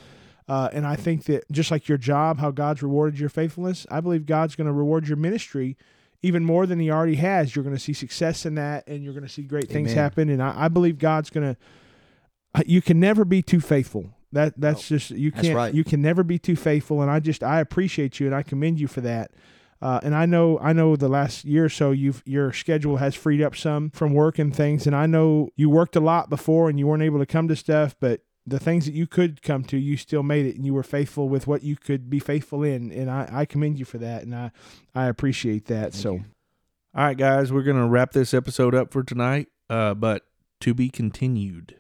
[0.49, 4.01] Uh, and I think that just like your job, how God's rewarded your faithfulness, I
[4.01, 5.77] believe God's going to reward your ministry
[6.23, 7.55] even more than He already has.
[7.55, 10.29] You're going to see success in that, and you're going to see great things happen.
[10.29, 12.65] And I, I believe God's going to.
[12.67, 14.11] You can never be too faithful.
[14.33, 15.57] That that's just you can't.
[15.57, 15.75] right.
[15.75, 18.81] You can never be too faithful, and I just I appreciate you and I commend
[18.81, 19.31] you for that.
[19.81, 23.15] Uh, and I know I know the last year or so you've your schedule has
[23.15, 26.71] freed up some from work and things, and I know you worked a lot before
[26.71, 29.63] and you weren't able to come to stuff, but the things that you could come
[29.65, 32.63] to, you still made it, and you were faithful with what you could be faithful
[32.63, 34.51] in, and I, I commend you for that, and I
[34.95, 35.95] I appreciate that.
[35.95, 36.25] so you.
[36.95, 39.49] All right, guys, we're gonna wrap this episode up for tonight.
[39.71, 40.25] Uh, but
[40.61, 41.77] to be continued.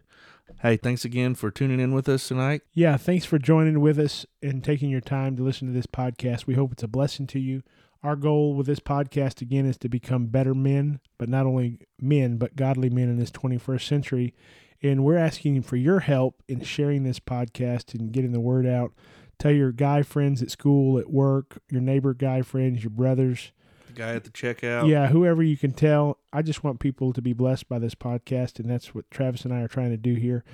[0.62, 2.62] Hey, thanks again for tuning in with us tonight.
[2.72, 6.46] yeah, thanks for joining with us and taking your time to listen to this podcast.
[6.46, 7.62] We hope it's a blessing to you.
[8.02, 12.36] Our goal with this podcast again is to become better men, but not only men,
[12.36, 14.34] but godly men in this 21st century.
[14.82, 18.92] And we're asking for your help in sharing this podcast and getting the word out.
[19.38, 23.52] Tell your guy friends at school, at work, your neighbor guy friends, your brothers,
[23.88, 24.88] The guy at the checkout.
[24.88, 26.18] yeah, whoever you can tell.
[26.32, 29.52] I just want people to be blessed by this podcast, and that's what Travis and
[29.54, 30.44] I are trying to do here.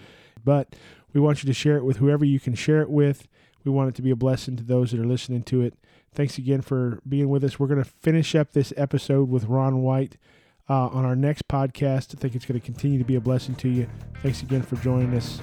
[0.44, 0.74] But
[1.12, 3.28] we want you to share it with whoever you can share it with.
[3.64, 5.74] We want it to be a blessing to those that are listening to it.
[6.14, 7.58] Thanks again for being with us.
[7.58, 10.16] We're going to finish up this episode with Ron White
[10.68, 12.14] uh, on our next podcast.
[12.16, 13.88] I think it's going to continue to be a blessing to you.
[14.22, 15.40] Thanks again for joining us.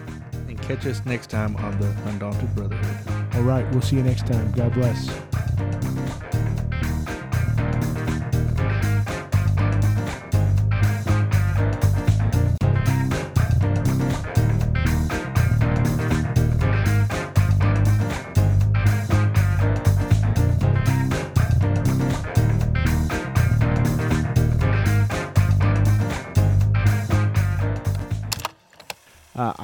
[0.48, 3.36] And catch us next time on the Undaunted Brotherhood.
[3.36, 4.52] All right, we'll see you next time.
[4.52, 6.35] God bless.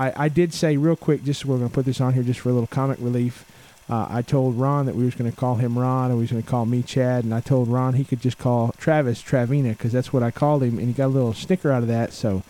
[0.02, 2.39] I, I did say real quick, just we're going to put this on here just
[2.39, 3.45] for a little comic relief.
[3.88, 6.32] Uh, I told Ron that we was going to call him Ron and we was
[6.32, 9.70] going to call me Chad, and I told Ron he could just call Travis Travina
[9.70, 12.14] because that's what I called him, and he got a little snicker out of that.
[12.14, 12.41] So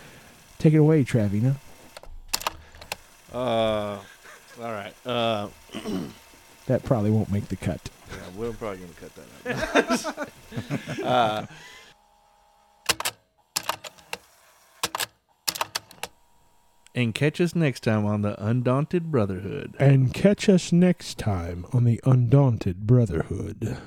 [0.60, 1.56] take it away, Travina.
[3.34, 4.02] Uh, all
[4.60, 4.94] right.
[5.06, 5.48] Uh,
[6.68, 7.90] That probably won't make the cut.
[8.10, 11.04] yeah, we're probably gonna cut that out.
[11.04, 11.46] uh,
[16.94, 19.76] And catch us next time on the Undaunted Brotherhood.
[19.80, 23.78] And catch us next time on the Undaunted Brotherhood.